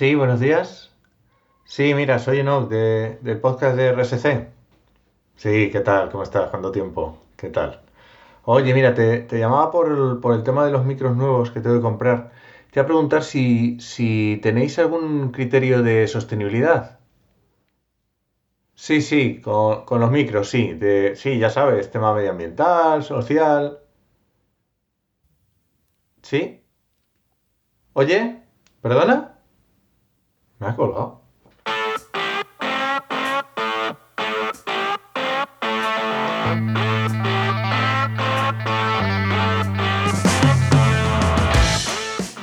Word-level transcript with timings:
Sí, 0.00 0.14
buenos 0.14 0.40
días. 0.40 0.90
Sí, 1.64 1.94
mira, 1.94 2.18
soy 2.18 2.40
Enoch 2.40 2.68
de, 2.70 3.18
del 3.22 3.40
podcast 3.40 3.76
de 3.76 3.88
RSC. 3.88 4.48
Sí, 5.36 5.70
¿qué 5.72 5.80
tal? 5.80 6.10
¿Cómo 6.10 6.22
estás? 6.24 6.50
¿Cuánto 6.50 6.72
tiempo? 6.72 7.18
¿Qué 7.36 7.50
tal? 7.50 7.80
Oye, 8.44 8.74
mira, 8.74 8.94
te, 8.94 9.20
te 9.20 9.38
llamaba 9.38 9.70
por 9.70 9.88
el, 9.92 10.20
por 10.20 10.34
el 10.34 10.44
tema 10.44 10.64
de 10.66 10.72
los 10.72 10.84
micros 10.86 11.16
nuevos 11.16 11.50
que 11.52 11.60
tengo 11.60 11.76
que 11.76 11.82
comprar. 11.82 12.30
Te 12.72 12.80
voy 12.80 12.84
a 12.84 12.86
preguntar 12.86 13.24
si, 13.24 13.78
si 13.80 14.40
tenéis 14.42 14.78
algún 14.78 15.32
criterio 15.32 15.82
de 15.82 16.08
sostenibilidad. 16.08 16.98
Sí, 18.74 19.00
sí, 19.00 19.40
con, 19.40 19.84
con 19.84 20.00
los 20.00 20.10
micros, 20.10 20.48
sí. 20.50 20.72
De, 20.74 21.14
sí, 21.16 21.38
ya 21.38 21.50
sabes, 21.50 21.88
tema 21.90 22.12
medioambiental, 22.14 23.02
social. 23.04 23.78
¿Sí? 26.22 26.60
Oye, 27.92 28.42
¿perdona? 28.80 29.29
Me 30.60 30.66
has 30.66 30.76
colgado. 30.76 31.22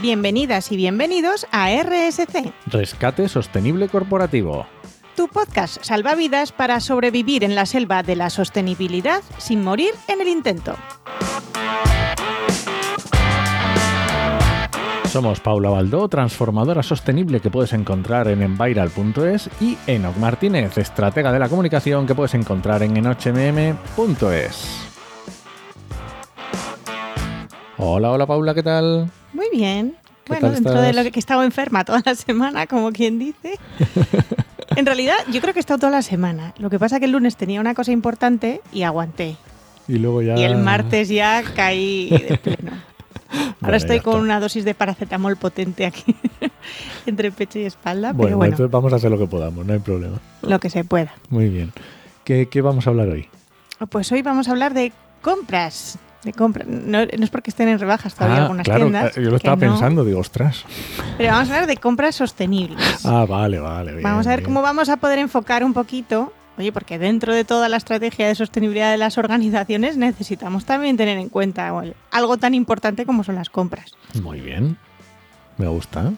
Bienvenidas 0.01 0.71
y 0.71 0.77
bienvenidos 0.77 1.45
a 1.51 1.69
RSC, 1.69 2.53
Rescate 2.67 3.27
Sostenible 3.29 3.89
Corporativo. 3.89 4.65
tu 5.15 5.27
podcast 5.27 5.83
salvavidas 5.83 6.51
para 6.51 6.79
sobrevivir 6.79 7.43
en 7.43 7.55
la 7.55 7.65
selva 7.65 8.03
de 8.03 8.15
la 8.15 8.29
sostenibilidad 8.29 9.21
sin 9.37 9.63
morir 9.63 9.93
en 10.07 10.21
el 10.21 10.27
intento. 10.27 10.75
Somos 15.07 15.39
Paula 15.39 15.69
Baldó, 15.69 16.09
transformadora 16.09 16.83
sostenible 16.83 17.39
que 17.39 17.49
puedes 17.49 17.71
encontrar 17.71 18.27
en 18.27 18.41
enviral.es 18.41 19.49
y 19.61 19.77
Enoc 19.87 20.17
Martínez, 20.17 20.77
estratega 20.77 21.31
de 21.31 21.39
la 21.39 21.47
comunicación 21.47 22.05
que 22.05 22.13
puedes 22.13 22.33
encontrar 22.33 22.83
en 22.83 22.97
enochmm.es. 22.97 24.67
Hola, 27.77 28.11
hola 28.11 28.25
Paula, 28.25 28.53
¿qué 28.53 28.63
tal? 28.63 29.09
Muy 29.31 29.47
bien. 29.51 29.95
¿Qué 30.25 30.33
Bueno, 30.33 30.51
dentro 30.51 30.81
de 30.81 30.91
lo 30.91 31.03
que 31.03 31.11
que 31.11 31.19
he 31.19 31.21
estado 31.21 31.43
enferma 31.43 31.85
toda 31.85 32.01
la 32.05 32.13
semana, 32.13 32.67
como 32.67 32.91
quien 32.91 33.17
dice. 33.17 33.57
En 34.75 34.85
realidad, 34.85 35.15
yo 35.31 35.41
creo 35.41 35.53
que 35.53 35.59
he 35.59 35.61
estado 35.61 35.79
toda 35.79 35.91
la 35.91 36.01
semana. 36.03 36.53
Lo 36.59 36.69
que 36.69 36.77
pasa 36.77 36.99
que 36.99 37.05
el 37.05 37.11
lunes 37.11 37.35
tenía 37.35 37.59
una 37.59 37.73
cosa 37.73 37.91
importante 37.91 38.61
y 38.71 38.83
aguanté. 38.83 39.35
Y 39.87 39.97
luego 39.97 40.21
ya... 40.21 40.37
Y 40.37 40.43
el 40.43 40.57
martes 40.57 41.09
ya 41.09 41.41
caí 41.55 42.09
de 42.09 42.37
pleno. 42.37 42.73
Ahora 43.31 43.55
Bueno, 43.61 43.75
estoy 43.77 43.99
con 44.01 44.19
una 44.21 44.39
dosis 44.39 44.63
de 44.65 44.73
paracetamol 44.75 45.35
potente 45.37 45.85
aquí, 45.85 46.15
entre 47.05 47.31
pecho 47.31 47.59
y 47.59 47.63
espalda, 47.63 48.13
Bueno, 48.13 48.27
pero 48.27 48.37
bueno, 48.37 48.51
entonces 48.53 48.71
vamos 48.71 48.93
a 48.93 48.97
hacer 48.97 49.11
lo 49.11 49.17
que 49.17 49.27
podamos, 49.27 49.65
no 49.65 49.73
hay 49.73 49.79
problema. 49.79 50.17
lo 50.41 50.59
que 50.59 50.69
se 50.69 50.83
pueda. 50.83 51.13
Muy 51.29 51.49
bien. 51.49 51.71
¿Qué, 52.23 52.47
qué 52.49 52.61
vamos 52.61 52.87
a 52.87 52.89
hablar 52.91 53.07
hoy? 53.09 53.27
Pues 53.89 54.11
hoy 54.11 54.21
vamos 54.21 54.47
a 54.47 54.51
hablar 54.51 54.73
de 54.73 54.91
compras. 55.21 55.97
De. 56.23 56.33
No, 56.67 57.05
no 57.05 57.23
es 57.23 57.29
porque 57.29 57.51
estén 57.51 57.69
en 57.69 57.79
rebajas 57.79 58.13
todavía 58.15 58.39
Ah, 58.39 58.41
algunas 58.43 58.65
claro, 58.65 58.81
tiendas. 58.85 59.17
eh, 59.17 59.23
yo 59.23 59.29
lo 59.29 59.37
estaba 59.37 59.55
no, 59.55 59.59
pensando, 59.61 60.03
digo, 60.03 60.19
ostras. 60.19 60.65
Pero 61.17 61.31
vamos 61.31 61.49
a 61.49 61.53
hablar 61.53 61.67
de 61.67 61.77
compras 61.77 62.15
sostenibles. 62.15 63.05
Ah, 63.05 63.25
vale, 63.29 63.59
vale. 63.59 63.91
bien, 63.91 64.03
vamos 64.03 64.25
a 64.27 64.31
ver 64.31 64.39
bien. 64.39 64.45
cómo 64.49 64.61
vamos 64.61 64.89
a 64.89 64.97
poder 64.97 65.19
enfocar 65.19 65.63
un 65.63 65.73
poquito. 65.73 66.33
Oye, 66.57 66.71
porque 66.71 66.97
dentro 66.97 67.33
de 67.33 67.43
toda 67.43 67.69
la 67.69 67.77
estrategia 67.77 68.27
de 68.27 68.35
sostenibilidad 68.35 68.91
de 68.91 68.97
las 68.97 69.17
organizaciones 69.17 69.95
necesitamos 69.97 70.65
también 70.65 70.97
tener 70.97 71.17
en 71.17 71.29
cuenta 71.29 71.71
algo 72.11 72.37
tan 72.37 72.53
importante 72.55 73.05
como 73.05 73.23
son 73.23 73.35
las 73.35 73.49
compras. 73.49 73.91
Muy 74.21 74.41
bien. 74.41 74.77
Me 75.57 75.67
gusta. 75.67 76.13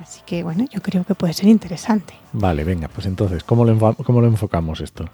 Así 0.00 0.20
que 0.26 0.42
bueno, 0.42 0.64
yo 0.70 0.80
creo 0.80 1.04
que 1.04 1.14
puede 1.14 1.32
ser 1.32 1.48
interesante. 1.48 2.14
Vale, 2.32 2.64
venga, 2.64 2.88
pues 2.88 3.06
entonces, 3.06 3.42
¿cómo 3.42 3.64
lo, 3.64 3.94
cómo 3.94 4.20
lo 4.20 4.26
enfocamos 4.26 4.80
esto? 4.80 5.06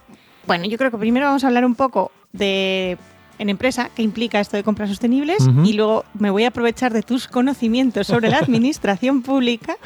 Bueno, 0.46 0.66
yo 0.66 0.76
creo 0.78 0.90
que 0.90 0.98
primero 0.98 1.26
vamos 1.26 1.44
a 1.44 1.46
hablar 1.46 1.64
un 1.64 1.74
poco 1.74 2.10
de 2.32 2.98
en 3.38 3.48
empresa 3.48 3.90
qué 3.94 4.02
implica 4.02 4.40
esto 4.40 4.56
de 4.56 4.62
compras 4.62 4.88
sostenibles 4.88 5.48
y 5.64 5.72
luego 5.72 6.04
me 6.14 6.30
voy 6.30 6.44
a 6.44 6.48
aprovechar 6.48 6.92
de 6.92 7.02
tus 7.02 7.26
conocimientos 7.26 8.06
sobre 8.06 8.28
la 8.28 8.38
administración 8.40 9.22
pública 9.22 9.76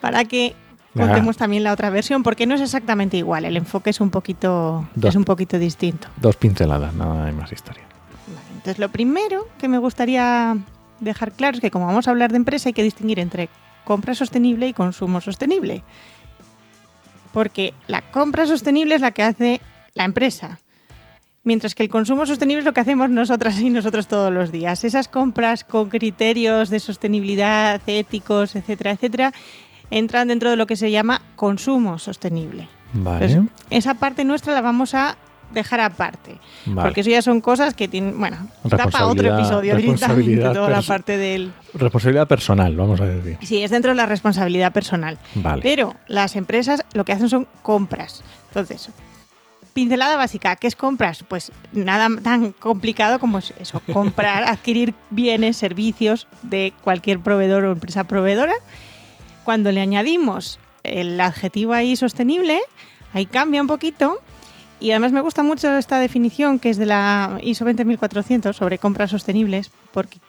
para 0.00 0.24
que. 0.24 0.54
Contemos 0.94 1.36
también 1.36 1.62
la 1.62 1.72
otra 1.72 1.90
versión 1.90 2.22
porque 2.22 2.46
no 2.46 2.54
es 2.54 2.60
exactamente 2.60 3.16
igual, 3.16 3.44
el 3.44 3.56
enfoque 3.56 3.90
es 3.90 4.00
un 4.00 4.10
poquito 4.10 4.88
Dos. 4.94 5.10
es 5.10 5.16
un 5.16 5.24
poquito 5.24 5.58
distinto. 5.58 6.08
Dos 6.16 6.36
pinceladas, 6.36 6.94
nada 6.94 7.26
hay 7.26 7.32
más 7.32 7.52
historia. 7.52 7.84
Vale, 8.26 8.46
Entonces, 8.48 8.78
lo 8.78 8.88
primero 8.90 9.48
que 9.58 9.68
me 9.68 9.78
gustaría 9.78 10.56
dejar 11.00 11.32
claro 11.32 11.56
es 11.56 11.60
que 11.60 11.70
como 11.70 11.86
vamos 11.86 12.08
a 12.08 12.10
hablar 12.10 12.30
de 12.30 12.36
empresa 12.36 12.68
hay 12.68 12.72
que 12.72 12.82
distinguir 12.82 13.18
entre 13.20 13.48
compra 13.84 14.14
sostenible 14.14 14.68
y 14.68 14.72
consumo 14.72 15.20
sostenible. 15.20 15.82
Porque 17.32 17.74
la 17.86 18.02
compra 18.10 18.46
sostenible 18.46 18.96
es 18.96 19.00
la 19.00 19.12
que 19.12 19.22
hace 19.22 19.60
la 19.94 20.04
empresa. 20.04 20.58
Mientras 21.42 21.74
que 21.74 21.84
el 21.84 21.88
consumo 21.88 22.26
sostenible 22.26 22.58
es 22.60 22.64
lo 22.66 22.74
que 22.74 22.80
hacemos 22.80 23.08
nosotras 23.08 23.58
y 23.60 23.70
nosotros 23.70 24.08
todos 24.08 24.32
los 24.32 24.52
días. 24.52 24.84
Esas 24.84 25.08
compras 25.08 25.64
con 25.64 25.88
criterios 25.88 26.68
de 26.68 26.80
sostenibilidad, 26.80 27.80
éticos, 27.86 28.56
etcétera, 28.56 28.90
etcétera, 28.90 29.32
entran 29.90 30.28
dentro 30.28 30.50
de 30.50 30.56
lo 30.56 30.66
que 30.66 30.76
se 30.76 30.90
llama 30.90 31.22
consumo 31.36 31.98
sostenible. 31.98 32.68
Vale, 32.92 33.26
Entonces, 33.26 33.52
esa 33.70 33.94
parte 33.94 34.24
nuestra 34.24 34.52
la 34.54 34.60
vamos 34.60 34.94
a 34.94 35.16
dejar 35.52 35.80
aparte. 35.80 36.38
vale. 36.66 36.88
Porque 36.88 37.00
eso 37.00 37.10
ya 37.10 37.22
son 37.22 37.40
cosas 37.40 37.74
que 37.74 37.88
tienen. 37.88 38.18
Bueno, 38.18 38.36
para 38.68 39.06
otro 39.06 39.34
episodio 39.36 39.74
directamente 39.76 39.92
responsabilidad 39.92 40.52
toda 40.54 40.70
la 40.70 40.78
perso- 40.78 40.86
parte 40.88 41.16
del. 41.18 41.52
Responsabilidad 41.74 42.28
personal, 42.28 42.76
vamos 42.76 43.00
a 43.00 43.06
decir. 43.06 43.36
Sí, 43.42 43.62
es 43.62 43.70
dentro 43.70 43.90
de 43.90 43.96
la 43.96 44.06
responsabilidad 44.06 44.72
personal. 44.72 45.18
Vale. 45.34 45.62
Pero 45.62 45.94
las 46.08 46.36
empresas 46.36 46.84
lo 46.94 47.04
que 47.04 47.12
hacen 47.12 47.28
son 47.28 47.48
compras. 47.62 48.22
Entonces, 48.48 48.90
pincelada 49.72 50.16
básica, 50.16 50.56
¿qué 50.56 50.66
es 50.66 50.76
compras? 50.76 51.24
Pues 51.26 51.52
nada 51.72 52.08
tan 52.22 52.52
complicado 52.52 53.18
como 53.20 53.38
es 53.38 53.52
eso, 53.60 53.80
comprar, 53.92 54.44
adquirir 54.48 54.94
bienes, 55.10 55.56
servicios 55.56 56.26
de 56.42 56.72
cualquier 56.82 57.20
proveedor 57.20 57.64
o 57.64 57.72
empresa 57.72 58.04
proveedora. 58.04 58.54
Cuando 59.50 59.72
le 59.72 59.80
añadimos 59.80 60.60
el 60.84 61.20
adjetivo 61.20 61.72
ahí 61.72 61.96
sostenible, 61.96 62.60
ahí 63.12 63.26
cambia 63.26 63.60
un 63.60 63.66
poquito. 63.66 64.20
Y 64.78 64.92
además 64.92 65.10
me 65.10 65.20
gusta 65.20 65.42
mucho 65.42 65.76
esta 65.76 65.98
definición 65.98 66.60
que 66.60 66.70
es 66.70 66.76
de 66.76 66.86
la 66.86 67.36
ISO 67.42 67.64
20400 67.64 68.54
sobre 68.54 68.78
compras 68.78 69.10
sostenibles, 69.10 69.72
porque 69.90 70.20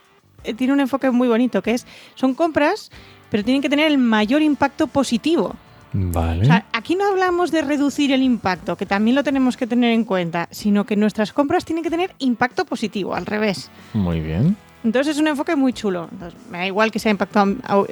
tiene 0.58 0.74
un 0.74 0.80
enfoque 0.80 1.12
muy 1.12 1.28
bonito, 1.28 1.62
que 1.62 1.76
es, 1.76 1.86
son 2.16 2.34
compras, 2.34 2.90
pero 3.30 3.44
tienen 3.44 3.62
que 3.62 3.70
tener 3.70 3.92
el 3.92 4.00
mayor 4.00 4.42
impacto 4.42 4.88
positivo. 4.88 5.56
Vale. 5.94 6.42
O 6.42 6.46
sea, 6.46 6.66
aquí 6.74 6.96
no 6.96 7.06
hablamos 7.06 7.52
de 7.52 7.62
reducir 7.62 8.12
el 8.12 8.24
impacto, 8.24 8.76
que 8.76 8.88
también 8.88 9.14
lo 9.14 9.24
tenemos 9.24 9.56
que 9.56 9.68
tener 9.68 9.94
en 9.94 10.04
cuenta, 10.04 10.48
sino 10.50 10.86
que 10.88 10.96
nuestras 10.96 11.32
compras 11.32 11.64
tienen 11.64 11.84
que 11.84 11.92
tener 11.92 12.16
impacto 12.18 12.66
positivo, 12.66 13.14
al 13.14 13.28
revés. 13.28 13.70
Muy 13.94 14.20
bien. 14.20 14.58
Entonces 14.84 15.16
es 15.16 15.22
un 15.22 15.28
enfoque 15.28 15.56
muy 15.56 15.74
chulo. 15.74 16.08
Entonces, 16.12 16.40
me 16.50 16.58
da 16.60 16.66
igual 16.68 16.92
que 16.92 17.00
sea 17.00 17.12
impacto 17.12 17.46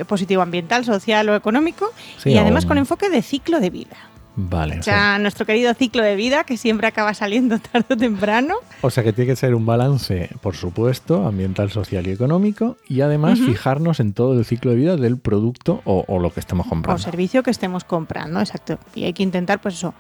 positivo 0.08 0.42
ambiental, 0.42 0.86
social 0.86 1.30
o 1.30 1.36
económico, 1.36 1.92
Sí, 2.18 2.32
y 2.32 2.38
además 2.38 2.66
o- 2.66 2.68
con 2.70 2.78
enfoque 2.78 3.10
de 3.10 3.22
ciclo 3.22 3.60
de 3.60 3.70
vida. 3.70 3.96
Vale. 4.42 4.78
O 4.78 4.80
O 4.80 4.84
sea, 4.84 5.20
nuestro 5.20 5.46
querido 5.46 5.74
ciclo 5.74 6.02
de 6.02 6.16
vida, 6.16 6.46
que 6.46 6.56
siempre 6.56 6.88
acaba 6.88 7.14
saliendo 7.14 7.60
tarde 7.72 7.86
o 7.90 7.98
temprano. 7.98 8.56
o 8.82 8.90
sea 8.90 9.04
que 9.04 9.12
tiene 9.12 9.32
que 9.32 9.36
ser 9.36 9.54
un 9.54 9.66
balance, 9.66 10.30
por 10.42 10.56
supuesto, 10.56 11.28
ambiental, 11.28 11.70
social 11.72 12.08
y 12.08 12.12
económico, 12.12 12.78
y 12.88 13.02
además 13.02 13.38
fijarnos 13.40 14.00
en 14.00 14.14
todo 14.14 14.38
el 14.40 14.46
ciclo 14.46 14.72
de 14.72 14.78
vida 14.78 14.96
del 14.96 15.18
producto 15.18 15.82
o, 15.84 16.06
o 16.08 16.20
lo 16.20 16.32
que 16.32 16.40
estamos 16.40 16.68
o 16.68 16.70
comprando. 16.70 17.02
servicio 17.04 17.44
que 17.44 17.52
estemos 17.52 17.84
comprando, 17.84 18.40
exacto. 18.40 18.80
Y 18.96 19.04
hay 19.04 19.14
que 19.14 19.24
intentar, 19.24 19.60
pues 19.60 19.76
eso, 19.76 19.94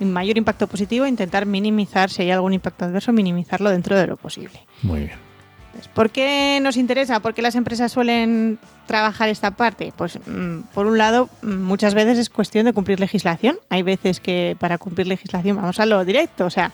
mayor 0.00 0.36
impacto 0.38 0.66
positivo, 0.66 1.06
intentar 1.06 1.46
minimizar, 1.46 2.10
si 2.10 2.22
hay 2.22 2.32
algún 2.32 2.54
impacto 2.54 2.84
adverso, 2.86 3.12
minimizarlo 3.12 3.70
dentro 3.70 3.96
de 3.96 4.08
lo 4.08 4.16
posible. 4.16 4.58
Muy 4.82 5.00
bien. 5.00 5.31
Pues, 5.72 5.88
¿Por 5.88 6.10
qué 6.10 6.58
nos 6.62 6.76
interesa? 6.76 7.20
¿Por 7.20 7.34
qué 7.34 7.42
las 7.42 7.54
empresas 7.54 7.92
suelen 7.92 8.58
trabajar 8.86 9.28
esta 9.28 9.52
parte? 9.52 9.92
Pues 9.96 10.18
mm, 10.26 10.60
por 10.74 10.86
un 10.86 10.98
lado, 10.98 11.28
mm, 11.42 11.62
muchas 11.62 11.94
veces 11.94 12.18
es 12.18 12.30
cuestión 12.30 12.66
de 12.66 12.72
cumplir 12.72 13.00
legislación. 13.00 13.58
Hay 13.70 13.82
veces 13.82 14.20
que 14.20 14.56
para 14.58 14.78
cumplir 14.78 15.06
legislación 15.06 15.56
vamos 15.56 15.80
a 15.80 15.86
lo 15.86 16.04
directo, 16.04 16.46
o 16.46 16.50
sea, 16.50 16.72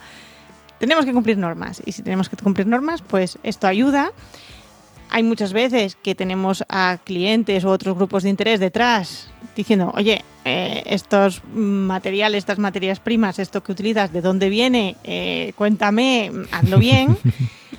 tenemos 0.79 1.05
que 1.05 1.12
cumplir 1.12 1.39
normas. 1.39 1.83
Y 1.85 1.93
si 1.93 2.03
tenemos 2.03 2.29
que 2.29 2.37
cumplir 2.37 2.67
normas, 2.67 3.03
pues 3.03 3.39
esto 3.43 3.67
ayuda. 3.67 4.12
Hay 5.11 5.23
muchas 5.23 5.53
veces 5.53 5.97
que 5.97 6.15
tenemos 6.15 6.65
a 6.69 6.99
clientes 7.03 7.65
u 7.65 7.69
otros 7.69 7.97
grupos 7.97 8.25
de 8.25 8.31
interés 8.31 8.61
detrás 8.61 9.31
diciendo, 9.56 9.91
oye, 9.97 10.23
eh, 10.44 10.83
estos 10.87 11.43
materiales, 11.53 12.39
estas 12.39 12.59
materias 12.59 13.01
primas, 13.01 13.39
esto 13.39 13.62
que 13.62 13.73
utilizas, 13.73 14.12
¿de 14.12 14.21
dónde 14.21 14.49
viene? 14.49 14.97
Eh, 15.05 15.53
cuéntame, 15.56 16.31
hazlo 16.53 16.79
bien. 16.79 17.17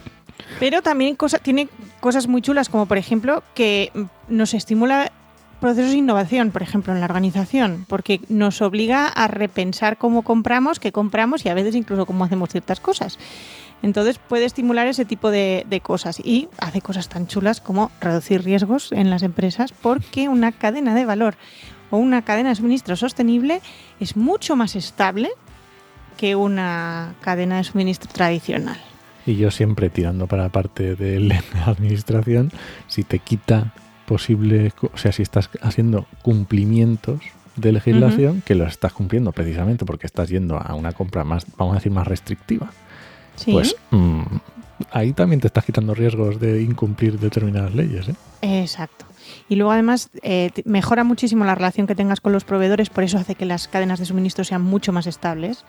Pero 0.60 0.82
también 0.82 1.18
tiene 1.42 1.70
cosas 2.02 2.28
muy 2.28 2.42
chulas, 2.42 2.70
como 2.70 2.86
por 2.86 2.98
ejemplo 2.98 3.44
que 3.54 3.92
nos 4.28 4.54
estimula 4.54 5.12
procesos 5.62 5.92
de 5.92 5.98
innovación, 5.98 6.52
por 6.52 6.64
ejemplo, 6.64 6.94
en 6.94 7.00
la 7.00 7.06
organización, 7.06 7.86
porque 7.88 8.22
nos 8.30 8.62
obliga 8.62 9.08
a 9.08 9.28
repensar 9.28 9.98
cómo 9.98 10.22
compramos, 10.22 10.80
qué 10.80 10.92
compramos 10.92 11.46
y 11.46 11.50
a 11.50 11.54
veces 11.54 11.76
incluso 11.76 12.06
cómo 12.06 12.24
hacemos 12.26 12.50
ciertas 12.50 12.80
cosas. 12.80 13.18
Entonces 13.82 14.20
puede 14.20 14.44
estimular 14.46 14.88
ese 14.88 15.06
tipo 15.06 15.32
de 15.32 15.82
cosas 15.82 16.20
y 16.20 16.50
hace 16.60 16.82
cosas 16.82 17.08
tan 17.08 17.28
chulas 17.28 17.62
como 17.62 17.92
reducir 18.02 18.44
riesgos 18.44 18.92
en 18.92 19.10
las 19.10 19.24
empresas 19.24 19.72
porque 19.72 20.28
una 20.28 20.52
cadena 20.52 20.94
de 20.94 21.06
valor 21.06 21.36
o 21.90 21.98
una 21.98 22.22
cadena 22.24 22.50
de 22.50 22.56
suministro 22.56 22.98
sostenible 22.98 23.62
es 24.02 24.18
mucho 24.18 24.58
más 24.58 24.76
estable 24.76 25.30
que 26.18 26.36
una 26.36 27.16
cadena 27.22 27.58
de 27.58 27.64
suministro 27.64 28.12
tradicional. 28.12 28.78
Y 29.30 29.36
yo 29.36 29.52
siempre 29.52 29.92
tirando 29.92 30.26
para 30.26 30.44
la 30.44 30.50
parte 30.50 30.96
de 30.96 31.20
la 31.20 31.44
administración, 31.66 32.52
si 32.88 33.04
te 33.04 33.20
quita 33.20 33.74
posible, 34.08 34.74
o 34.92 34.98
sea, 34.98 35.12
si 35.12 35.22
estás 35.22 35.52
haciendo 35.62 36.08
cumplimientos 36.24 37.20
de 37.56 37.72
legislación, 37.72 38.42
que 38.42 38.56
los 38.56 38.70
estás 38.70 38.92
cumpliendo 38.92 39.32
precisamente 39.32 39.86
porque 39.86 40.08
estás 40.08 40.30
yendo 40.30 40.58
a 40.58 40.74
una 40.74 40.94
compra 40.94 41.24
más, 41.26 41.46
vamos 41.58 41.74
a 41.74 41.78
decir, 41.78 41.92
más 41.92 42.08
restrictiva, 42.08 42.72
Sí, 43.36 43.52
pues 43.52 43.76
mm, 43.92 44.24
ahí 44.92 45.14
también 45.14 45.40
te 45.40 45.48
estás 45.48 45.64
quitando 45.64 45.94
riesgos 45.94 46.40
de 46.40 46.64
incumplir 46.64 47.20
determinadas 47.20 47.76
leyes. 47.76 48.10
¿eh? 48.10 48.16
exacto. 48.42 49.06
Y 49.48 49.58
luego 49.58 49.72
además 49.72 50.10
eh, 50.24 50.50
mejora 50.66 51.04
muchísimo 51.04 51.46
la 51.46 51.54
relación 51.54 51.86
que 51.86 51.94
tengas 51.94 52.20
con 52.20 52.32
los 52.32 52.46
proveedores, 52.46 52.90
por 52.90 53.04
eso 53.04 53.20
hace 53.20 53.36
que 53.36 53.46
las 53.46 53.68
cadenas 53.68 54.00
de 54.00 54.06
suministro 54.06 54.44
sean 54.44 54.64
mucho 54.64 54.92
más 54.92 55.06
estables, 55.06 55.66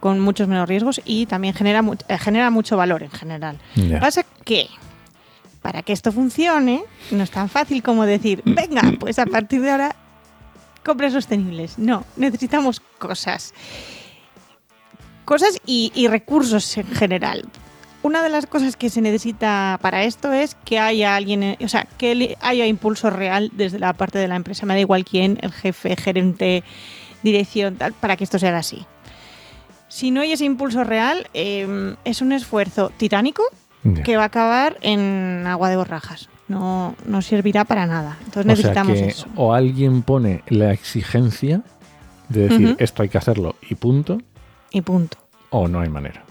con 0.00 0.20
muchos 0.20 0.48
menos 0.48 0.68
riesgos 0.68 1.00
y 1.04 1.26
también 1.26 1.54
genera, 1.54 1.82
eh, 2.08 2.18
genera 2.18 2.50
mucho 2.50 2.76
valor 2.76 3.02
en 3.02 3.10
general. 3.10 3.58
Ya. 3.74 4.00
Pasa 4.00 4.24
que 4.44 4.68
para 5.62 5.82
que 5.82 5.92
esto 5.92 6.12
funcione 6.12 6.84
no 7.10 7.22
es 7.22 7.30
tan 7.30 7.48
fácil 7.48 7.82
como 7.82 8.06
decir, 8.06 8.42
venga, 8.44 8.82
pues 8.98 9.18
a 9.18 9.26
partir 9.26 9.60
de 9.60 9.70
ahora 9.70 9.96
compras 10.84 11.12
sostenibles. 11.12 11.78
No, 11.78 12.04
necesitamos 12.16 12.80
cosas. 12.98 13.52
Cosas 15.24 15.58
y, 15.66 15.92
y 15.94 16.08
recursos 16.08 16.76
en 16.78 16.86
general. 16.86 17.44
Una 18.02 18.22
de 18.22 18.28
las 18.28 18.46
cosas 18.46 18.76
que 18.76 18.88
se 18.90 19.00
necesita 19.00 19.78
para 19.82 20.04
esto 20.04 20.32
es 20.32 20.56
que 20.64 20.78
haya 20.78 21.16
alguien, 21.16 21.42
eh, 21.42 21.58
o 21.60 21.68
sea, 21.68 21.86
que 21.98 22.38
haya 22.40 22.64
impulso 22.66 23.10
real 23.10 23.50
desde 23.52 23.78
la 23.78 23.92
parte 23.92 24.18
de 24.18 24.28
la 24.28 24.36
empresa. 24.36 24.64
Me 24.64 24.74
da 24.74 24.80
igual 24.80 25.04
quién, 25.04 25.38
el 25.42 25.52
jefe, 25.52 25.96
gerente, 25.96 26.62
dirección, 27.22 27.76
tal, 27.76 27.92
para 27.92 28.16
que 28.16 28.24
esto 28.24 28.38
sea 28.38 28.56
así. 28.56 28.86
Si 29.88 30.10
no 30.10 30.20
hay 30.20 30.32
ese 30.32 30.44
impulso 30.44 30.84
real, 30.84 31.26
eh, 31.34 31.94
es 32.04 32.20
un 32.22 32.32
esfuerzo 32.32 32.92
titánico 32.96 33.42
que 34.04 34.16
va 34.16 34.24
a 34.24 34.26
acabar 34.26 34.76
en 34.82 35.44
agua 35.46 35.70
de 35.70 35.76
borrajas. 35.76 36.28
No, 36.46 36.94
no 37.06 37.22
servirá 37.22 37.64
para 37.64 37.86
nada. 37.86 38.16
Entonces 38.24 38.40
O 38.40 38.42
sea 38.42 38.44
necesitamos 38.84 38.98
que 38.98 39.06
eso. 39.06 39.26
o 39.36 39.54
alguien 39.54 40.02
pone 40.02 40.42
la 40.48 40.72
exigencia 40.72 41.62
de 42.28 42.48
decir 42.48 42.76
esto 42.78 43.02
hay 43.02 43.08
que 43.08 43.16
hacerlo 43.18 43.56
y 43.68 43.74
punto, 43.76 44.18
Y 44.70 44.82
punto. 44.82 45.16
o 45.50 45.68
no 45.68 45.80
hay 45.80 45.88
manera. 45.88 46.22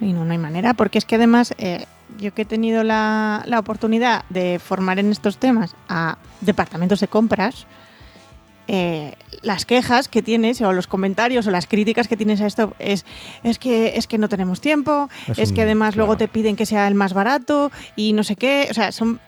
Y 0.00 0.12
no, 0.12 0.24
no 0.24 0.32
hay 0.32 0.38
manera, 0.38 0.74
porque 0.74 0.98
es 0.98 1.04
que 1.04 1.14
además 1.14 1.54
eh, 1.58 1.84
yo 2.18 2.34
que 2.34 2.42
he 2.42 2.44
tenido 2.46 2.82
la, 2.82 3.44
la 3.46 3.60
oportunidad 3.60 4.24
de 4.30 4.58
formar 4.58 4.98
en 4.98 5.10
estos 5.12 5.38
temas 5.38 5.76
a 5.88 6.18
departamentos 6.40 6.98
de 6.98 7.06
compras, 7.06 7.66
eh, 8.68 9.14
las 9.42 9.66
quejas 9.66 10.08
que 10.08 10.22
tienes 10.22 10.60
o 10.60 10.72
los 10.72 10.86
comentarios 10.86 11.46
o 11.46 11.50
las 11.50 11.66
críticas 11.66 12.06
que 12.08 12.16
tienes 12.16 12.40
a 12.40 12.46
esto 12.46 12.74
es, 12.78 13.04
es, 13.42 13.58
que, 13.58 13.96
es 13.96 14.06
que 14.06 14.18
no 14.18 14.28
tenemos 14.28 14.60
tiempo, 14.60 15.08
Es 15.28 15.38
es, 15.38 15.48
un- 15.50 15.54
que 15.56 15.62
además 15.62 15.96
luego 15.96 16.16
te 16.16 16.28
piden 16.28 16.54
que 16.56 16.66
sea 16.66 16.86
el 16.88 16.94
más 16.94 17.12
barato 17.12 17.70
y 17.96 18.12
no 18.12 18.22
sé 18.24 18.36
qué, 18.36 18.68
o 18.70 18.74
sea, 18.74 18.92
son... 18.92 19.20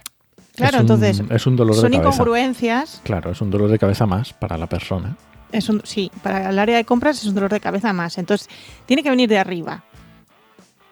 Claro, 0.54 0.76
Es 0.78 0.84
un- 0.84 0.90
entonces 0.92 1.22
es 1.30 1.46
un 1.48 1.56
dolor 1.56 1.74
de 1.74 1.80
son 1.82 1.94
incongruencias 1.94 3.00
Claro, 3.02 3.32
es 3.32 3.40
un 3.40 3.50
dolor 3.50 3.68
de 3.70 3.78
cabeza 3.78 4.06
más 4.06 4.32
para 4.32 4.56
la 4.56 4.68
persona. 4.68 5.16
Es 5.50 5.68
un, 5.68 5.82
sí, 5.84 6.10
para 6.22 6.50
el 6.50 6.58
área 6.58 6.76
de 6.76 6.84
compras 6.84 7.18
es 7.20 7.26
un 7.26 7.34
dolor 7.34 7.50
de 7.50 7.60
cabeza 7.60 7.92
más. 7.92 8.18
Entonces, 8.18 8.48
tiene 8.86 9.02
que 9.04 9.10
venir 9.10 9.28
de 9.28 9.38
arriba. 9.38 9.84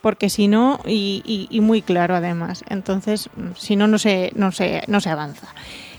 Porque 0.01 0.31
si 0.31 0.49
no, 0.49 0.81
y, 0.85 1.23
y- 1.25 1.47
y 1.57 1.61
muy 1.61 1.81
claro 1.83 2.17
además. 2.17 2.65
Entonces, 2.69 3.29
si 3.57 3.77
no, 3.77 3.87
no 3.87 3.99
se, 3.99 4.33
no 4.35 4.51
se, 4.51 4.83
no 4.89 5.01
se 5.01 5.11
avanza. 5.11 5.49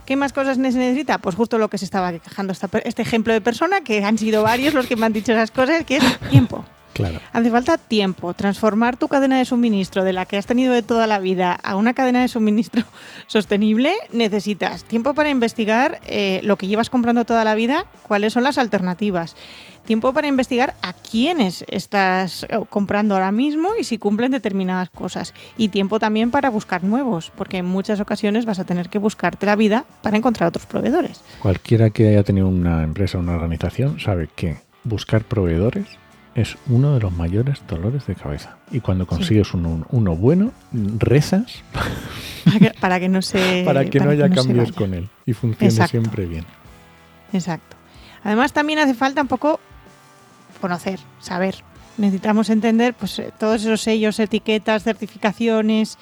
¿Qué 0.05 0.15
más 0.15 0.33
cosas 0.33 0.57
necesita? 0.57 1.17
Pues 1.17 1.35
justo 1.35 1.57
lo 1.57 1.69
que 1.69 1.77
se 1.77 1.85
estaba 1.85 2.11
quejando 2.11 2.51
esta 2.51 2.69
este 2.83 3.01
ejemplo 3.01 3.33
de 3.33 3.41
persona, 3.41 3.81
que 3.81 4.03
han 4.03 4.17
sido 4.17 4.43
varios 4.43 4.73
los 4.73 4.87
que 4.87 4.95
me 4.95 5.05
han 5.05 5.13
dicho 5.13 5.31
esas 5.31 5.51
cosas, 5.51 5.85
que 5.85 5.97
es 5.97 6.19
tiempo. 6.29 6.65
Claro. 6.93 7.19
Hace 7.31 7.49
falta 7.49 7.77
tiempo. 7.77 8.33
Transformar 8.33 8.97
tu 8.97 9.07
cadena 9.07 9.37
de 9.37 9.45
suministro 9.45 10.03
de 10.03 10.13
la 10.13 10.25
que 10.25 10.37
has 10.37 10.45
tenido 10.45 10.73
de 10.73 10.83
toda 10.83 11.07
la 11.07 11.19
vida 11.19 11.53
a 11.53 11.75
una 11.75 11.93
cadena 11.93 12.21
de 12.21 12.27
suministro 12.27 12.83
sostenible, 13.27 13.93
necesitas 14.11 14.83
tiempo 14.83 15.13
para 15.13 15.29
investigar 15.29 15.99
eh, 16.05 16.39
lo 16.43 16.57
que 16.57 16.67
llevas 16.67 16.89
comprando 16.89 17.25
toda 17.25 17.43
la 17.43 17.55
vida, 17.55 17.85
cuáles 18.07 18.33
son 18.33 18.43
las 18.43 18.57
alternativas. 18.57 19.35
Tiempo 19.85 20.13
para 20.13 20.27
investigar 20.27 20.75
a 20.81 20.93
quiénes 20.93 21.65
estás 21.67 22.43
eh, 22.43 22.57
comprando 22.69 23.15
ahora 23.15 23.33
mismo 23.33 23.69
y 23.77 23.83
si 23.83 23.97
cumplen 23.97 24.31
determinadas 24.31 24.89
cosas. 24.89 25.33
Y 25.57 25.69
tiempo 25.69 25.99
también 25.99 26.31
para 26.31 26.49
buscar 26.49 26.85
nuevos, 26.85 27.31
porque 27.35 27.57
en 27.57 27.65
muchas 27.65 27.99
ocasiones 27.99 28.45
vas 28.45 28.59
a 28.59 28.65
tener 28.65 28.87
que 28.87 28.97
buscarte 28.97 29.45
la 29.45 29.57
vida 29.57 29.85
para 30.01 30.15
encontrar 30.15 30.47
otros 30.47 30.65
proveedores. 30.65 31.21
Cualquiera 31.39 31.89
que 31.89 32.07
haya 32.07 32.23
tenido 32.23 32.47
una 32.47 32.83
empresa 32.83 33.17
o 33.17 33.21
una 33.21 33.33
organización 33.33 33.99
sabe 33.99 34.29
que 34.33 34.57
buscar 34.85 35.25
proveedores 35.25 35.87
es 36.35 36.57
uno 36.67 36.95
de 36.95 36.99
los 36.99 37.11
mayores 37.11 37.61
dolores 37.67 38.07
de 38.07 38.15
cabeza. 38.15 38.57
Y 38.71 38.79
cuando 38.79 39.05
consigues 39.05 39.53
uno, 39.53 39.85
uno 39.91 40.15
bueno, 40.15 40.51
rezas 40.71 41.63
Para 42.43 42.59
que, 42.59 42.71
para 42.79 42.99
que 42.99 43.09
no 43.09 43.21
se. 43.21 43.63
para 43.65 43.85
que 43.85 43.99
no 43.99 44.09
haya 44.09 44.29
cambios 44.29 44.71
con 44.71 44.93
él 44.93 45.09
y 45.25 45.33
funcione 45.33 45.67
Exacto. 45.67 45.91
siempre 45.91 46.25
bien. 46.25 46.45
Exacto. 47.31 47.75
Además, 48.23 48.53
también 48.53 48.79
hace 48.79 48.93
falta 48.93 49.21
un 49.21 49.27
poco 49.27 49.59
conocer, 50.61 50.99
saber. 51.19 51.55
Necesitamos 51.97 52.49
entender 52.49 52.93
pues, 52.93 53.19
eh, 53.19 53.31
todos 53.37 53.61
esos 53.61 53.81
sellos, 53.81 54.19
etiquetas, 54.19 54.83
certificaciones 54.83 55.97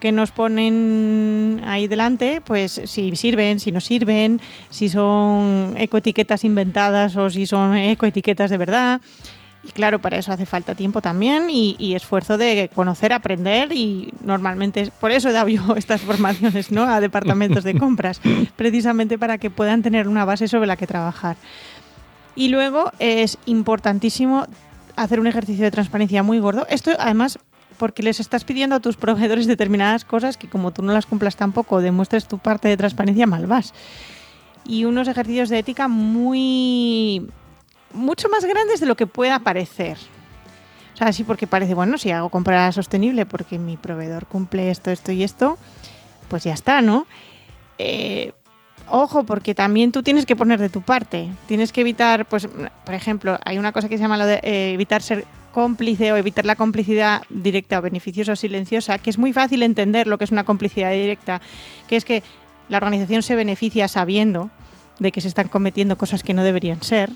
que 0.00 0.10
nos 0.10 0.32
ponen 0.32 1.62
ahí 1.64 1.86
delante, 1.86 2.40
pues 2.40 2.80
si 2.86 3.14
sirven, 3.14 3.60
si 3.60 3.70
no 3.70 3.80
sirven, 3.80 4.40
si 4.68 4.88
son 4.88 5.74
ecoetiquetas 5.78 6.42
inventadas 6.42 7.16
o 7.16 7.30
si 7.30 7.46
son 7.46 7.76
ecoetiquetas 7.76 8.50
de 8.50 8.58
verdad. 8.58 9.00
Y 9.64 9.70
claro, 9.70 10.00
para 10.00 10.18
eso 10.18 10.32
hace 10.32 10.44
falta 10.44 10.74
tiempo 10.74 11.00
también 11.00 11.48
y, 11.48 11.76
y 11.78 11.94
esfuerzo 11.94 12.36
de 12.36 12.68
conocer, 12.74 13.12
aprender 13.12 13.72
y 13.72 14.12
normalmente, 14.24 14.90
por 15.00 15.12
eso 15.12 15.28
he 15.28 15.32
dado 15.32 15.48
yo 15.48 15.74
estas 15.76 16.00
formaciones 16.00 16.72
¿no? 16.72 16.82
a 16.84 17.00
departamentos 17.00 17.62
de 17.62 17.78
compras, 17.78 18.20
precisamente 18.56 19.18
para 19.18 19.38
que 19.38 19.50
puedan 19.50 19.82
tener 19.82 20.08
una 20.08 20.24
base 20.24 20.48
sobre 20.48 20.66
la 20.66 20.76
que 20.76 20.86
trabajar. 20.86 21.36
Y 22.34 22.48
luego 22.48 22.90
es 22.98 23.38
importantísimo 23.46 24.46
hacer 24.96 25.20
un 25.20 25.26
ejercicio 25.26 25.64
de 25.64 25.70
transparencia 25.70 26.22
muy 26.22 26.38
gordo. 26.38 26.66
Esto 26.68 26.90
además 26.98 27.38
porque 27.78 28.02
les 28.02 28.20
estás 28.20 28.44
pidiendo 28.44 28.76
a 28.76 28.80
tus 28.80 28.96
proveedores 28.96 29.46
determinadas 29.46 30.04
cosas 30.04 30.36
que 30.36 30.48
como 30.48 30.70
tú 30.72 30.82
no 30.82 30.92
las 30.92 31.06
cumplas 31.06 31.36
tampoco, 31.36 31.80
demuestres 31.80 32.26
tu 32.26 32.38
parte 32.38 32.68
de 32.68 32.76
transparencia, 32.76 33.26
mal 33.26 33.46
vas. 33.46 33.74
Y 34.64 34.84
unos 34.84 35.08
ejercicios 35.08 35.48
de 35.48 35.58
ética 35.58 35.88
muy 35.88 37.28
mucho 37.94 38.28
más 38.28 38.44
grandes 38.44 38.80
de 38.80 38.86
lo 38.86 38.96
que 38.96 39.06
pueda 39.06 39.38
parecer. 39.40 39.98
O 40.94 40.96
sea, 40.96 41.12
sí, 41.12 41.24
porque 41.24 41.46
parece, 41.46 41.74
bueno, 41.74 41.98
si 41.98 42.10
hago 42.10 42.28
compra 42.28 42.70
sostenible 42.72 43.26
porque 43.26 43.58
mi 43.58 43.76
proveedor 43.76 44.26
cumple 44.26 44.70
esto, 44.70 44.90
esto 44.90 45.12
y 45.12 45.22
esto, 45.22 45.58
pues 46.28 46.44
ya 46.44 46.52
está, 46.52 46.82
¿no? 46.82 47.06
Eh, 47.78 48.32
ojo, 48.88 49.24
porque 49.24 49.54
también 49.54 49.90
tú 49.90 50.02
tienes 50.02 50.26
que 50.26 50.36
poner 50.36 50.60
de 50.60 50.68
tu 50.68 50.82
parte. 50.82 51.30
Tienes 51.46 51.72
que 51.72 51.80
evitar, 51.80 52.26
pues, 52.26 52.46
por 52.84 52.94
ejemplo, 52.94 53.38
hay 53.44 53.58
una 53.58 53.72
cosa 53.72 53.88
que 53.88 53.96
se 53.96 54.02
llama 54.02 54.18
lo 54.18 54.26
de 54.26 54.40
eh, 54.42 54.72
evitar 54.74 55.02
ser 55.02 55.24
cómplice 55.52 56.12
o 56.12 56.16
evitar 56.16 56.44
la 56.44 56.56
complicidad 56.56 57.22
directa 57.28 57.78
o 57.78 57.82
beneficiosa 57.82 58.32
o 58.32 58.36
silenciosa, 58.36 58.98
que 58.98 59.10
es 59.10 59.18
muy 59.18 59.32
fácil 59.32 59.62
entender 59.62 60.06
lo 60.06 60.18
que 60.18 60.24
es 60.24 60.30
una 60.30 60.44
complicidad 60.44 60.92
directa, 60.92 61.40
que 61.88 61.96
es 61.96 62.04
que 62.04 62.22
la 62.68 62.78
organización 62.78 63.22
se 63.22 63.36
beneficia 63.36 63.88
sabiendo 63.88 64.50
de 64.98 65.12
que 65.12 65.20
se 65.20 65.28
están 65.28 65.48
cometiendo 65.48 65.98
cosas 65.98 66.22
que 66.22 66.34
no 66.34 66.42
deberían 66.42 66.82
ser, 66.82 67.10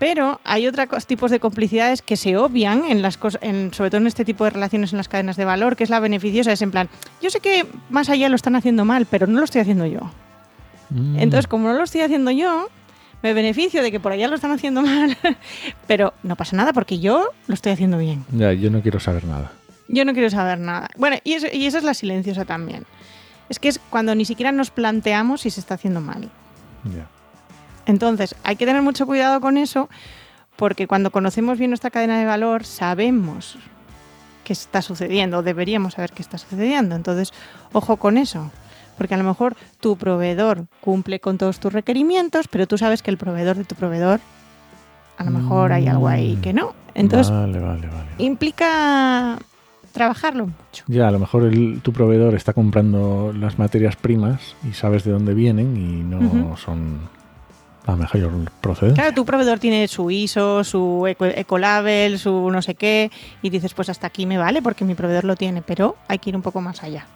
pero 0.00 0.40
hay 0.42 0.66
otros 0.66 1.06
tipos 1.06 1.30
de 1.30 1.38
complicidades 1.38 2.00
que 2.02 2.16
se 2.16 2.36
obvian 2.36 2.84
en 2.88 3.02
las 3.02 3.18
en, 3.42 3.72
sobre 3.72 3.90
todo 3.90 4.00
en 4.00 4.06
este 4.08 4.24
tipo 4.24 4.42
de 4.44 4.50
relaciones 4.50 4.92
en 4.92 4.96
las 4.96 5.08
cadenas 5.08 5.36
de 5.36 5.44
valor, 5.44 5.76
que 5.76 5.84
es 5.84 5.90
la 5.90 6.00
beneficiosa, 6.00 6.50
es 6.50 6.62
en 6.62 6.70
plan, 6.72 6.88
yo 7.22 7.30
sé 7.30 7.38
que 7.38 7.66
más 7.90 8.08
allá 8.08 8.28
lo 8.30 8.34
están 8.34 8.56
haciendo 8.56 8.84
mal, 8.84 9.06
pero 9.06 9.28
no 9.28 9.38
lo 9.38 9.44
estoy 9.44 9.60
haciendo 9.60 9.86
yo. 9.86 10.00
Mm. 10.88 11.18
Entonces, 11.20 11.46
como 11.46 11.68
no 11.68 11.74
lo 11.74 11.84
estoy 11.84 12.00
haciendo 12.00 12.30
yo, 12.32 12.68
me 13.22 13.34
beneficio 13.34 13.82
de 13.82 13.92
que 13.92 14.00
por 14.00 14.12
allá 14.12 14.26
lo 14.26 14.34
están 14.36 14.52
haciendo 14.52 14.80
mal, 14.82 15.16
pero 15.86 16.14
no 16.22 16.34
pasa 16.34 16.56
nada 16.56 16.72
porque 16.72 16.98
yo 16.98 17.28
lo 17.46 17.54
estoy 17.54 17.72
haciendo 17.72 17.98
bien. 17.98 18.24
Ya, 18.32 18.52
yo 18.54 18.70
no 18.70 18.80
quiero 18.80 18.98
saber 18.98 19.24
nada. 19.24 19.52
Yo 19.86 20.04
no 20.06 20.14
quiero 20.14 20.30
saber 20.30 20.58
nada. 20.60 20.88
Bueno, 20.96 21.16
y, 21.24 21.34
eso- 21.34 21.48
y 21.52 21.66
esa 21.66 21.76
es 21.78 21.84
la 21.84 21.92
silenciosa 21.94 22.44
también. 22.46 22.86
Es 23.50 23.58
que 23.58 23.68
es 23.68 23.78
cuando 23.90 24.14
ni 24.14 24.24
siquiera 24.24 24.50
nos 24.50 24.70
planteamos 24.70 25.42
si 25.42 25.50
se 25.50 25.60
está 25.60 25.74
haciendo 25.74 26.00
mal. 26.00 26.30
Ya. 26.84 27.06
Entonces, 27.86 28.34
hay 28.44 28.56
que 28.56 28.66
tener 28.66 28.82
mucho 28.82 29.06
cuidado 29.06 29.40
con 29.40 29.56
eso, 29.56 29.88
porque 30.56 30.86
cuando 30.86 31.10
conocemos 31.10 31.58
bien 31.58 31.70
nuestra 31.70 31.90
cadena 31.90 32.18
de 32.18 32.24
valor, 32.26 32.64
sabemos 32.64 33.58
qué 34.44 34.52
está 34.52 34.82
sucediendo, 34.82 35.38
o 35.38 35.42
deberíamos 35.42 35.94
saber 35.94 36.12
qué 36.12 36.22
está 36.22 36.38
sucediendo. 36.38 36.94
Entonces, 36.96 37.32
ojo 37.72 37.96
con 37.96 38.18
eso, 38.18 38.50
porque 38.98 39.14
a 39.14 39.16
lo 39.16 39.24
mejor 39.24 39.56
tu 39.80 39.96
proveedor 39.96 40.66
cumple 40.80 41.20
con 41.20 41.38
todos 41.38 41.60
tus 41.60 41.72
requerimientos, 41.72 42.48
pero 42.48 42.66
tú 42.66 42.76
sabes 42.76 43.02
que 43.02 43.10
el 43.10 43.16
proveedor 43.16 43.56
de 43.56 43.64
tu 43.64 43.74
proveedor, 43.74 44.20
a 45.16 45.24
lo 45.24 45.30
mejor 45.30 45.72
hay 45.72 45.86
algo 45.86 46.08
ahí 46.08 46.38
que 46.42 46.52
no. 46.52 46.74
Entonces, 46.94 47.30
vale, 47.32 47.60
vale, 47.60 47.86
vale. 47.86 48.08
implica 48.18 49.38
trabajarlo 49.92 50.46
mucho. 50.46 50.84
Ya, 50.86 51.08
a 51.08 51.10
lo 51.10 51.18
mejor 51.18 51.44
el- 51.44 51.80
tu 51.82 51.92
proveedor 51.92 52.34
está 52.34 52.52
comprando 52.52 53.32
las 53.36 53.58
materias 53.58 53.96
primas 53.96 54.54
y 54.68 54.72
sabes 54.72 55.04
de 55.04 55.12
dónde 55.12 55.34
vienen 55.34 55.76
y 55.76 56.02
no 56.02 56.56
son 56.56 57.08
la 57.90 57.96
mejor 57.96 58.50
procedencia. 58.60 59.02
Claro, 59.02 59.14
tu 59.14 59.24
proveedor 59.24 59.58
tiene 59.58 59.86
su 59.88 60.10
ISO, 60.10 60.64
su 60.64 61.06
eco- 61.08 61.26
Ecolabel, 61.26 62.18
su 62.18 62.50
no 62.50 62.62
sé 62.62 62.74
qué, 62.74 63.10
y 63.42 63.50
dices, 63.50 63.74
pues 63.74 63.88
hasta 63.88 64.06
aquí 64.06 64.26
me 64.26 64.38
vale 64.38 64.62
porque 64.62 64.84
mi 64.84 64.94
proveedor 64.94 65.24
lo 65.24 65.36
tiene, 65.36 65.62
pero 65.62 65.96
hay 66.08 66.18
que 66.18 66.30
ir 66.30 66.36
un 66.36 66.42
poco 66.42 66.60
más 66.60 66.82
allá 66.82 67.06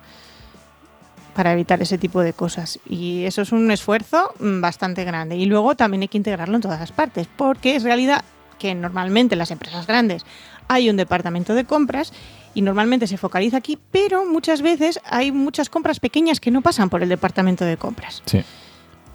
para 1.35 1.53
evitar 1.53 1.83
ese 1.83 1.99
tipo 1.99 2.21
de 2.21 2.33
cosas. 2.33 2.79
Y 2.89 3.25
eso 3.25 3.43
es 3.43 3.51
un 3.53 3.71
esfuerzo 3.71 4.33
mm, 4.39 4.61
bastante 4.61 5.05
grande. 5.05 5.37
Y 5.37 5.47
luego 5.47 5.75
también 5.75 6.03
hay 6.03 6.09
que 6.09 6.17
integrarlo 6.19 6.55
en 6.55 6.63
todas 6.63 6.79
las 6.79 6.93
partes, 6.93 7.27
porque 7.37 7.75
es 7.77 7.83
realidad 7.83 8.25
que 8.59 8.75
normalmente 8.75 9.35
en 9.35 9.41
las 9.41 9.51
empresas 9.51 9.87
grandes 9.87 10.25
hay 10.69 10.89
un 10.89 10.97
departamento 10.97 11.55
de 11.55 11.65
compras 11.65 12.13
y 12.55 12.63
normalmente 12.63 13.09
se 13.09 13.17
focaliza 13.19 13.57
aquí, 13.57 13.79
pero 13.91 14.25
muchas 14.25 14.63
veces 14.63 15.01
hay 15.05 15.33
muchas 15.33 15.69
compras 15.69 15.99
pequeñas 15.99 16.39
que 16.39 16.53
no 16.53 16.63
pasan 16.63 16.89
por 16.89 17.03
el 17.03 17.09
departamento 17.09 17.65
de 17.65 17.77
compras. 17.77 18.23
Sí. 18.27 18.45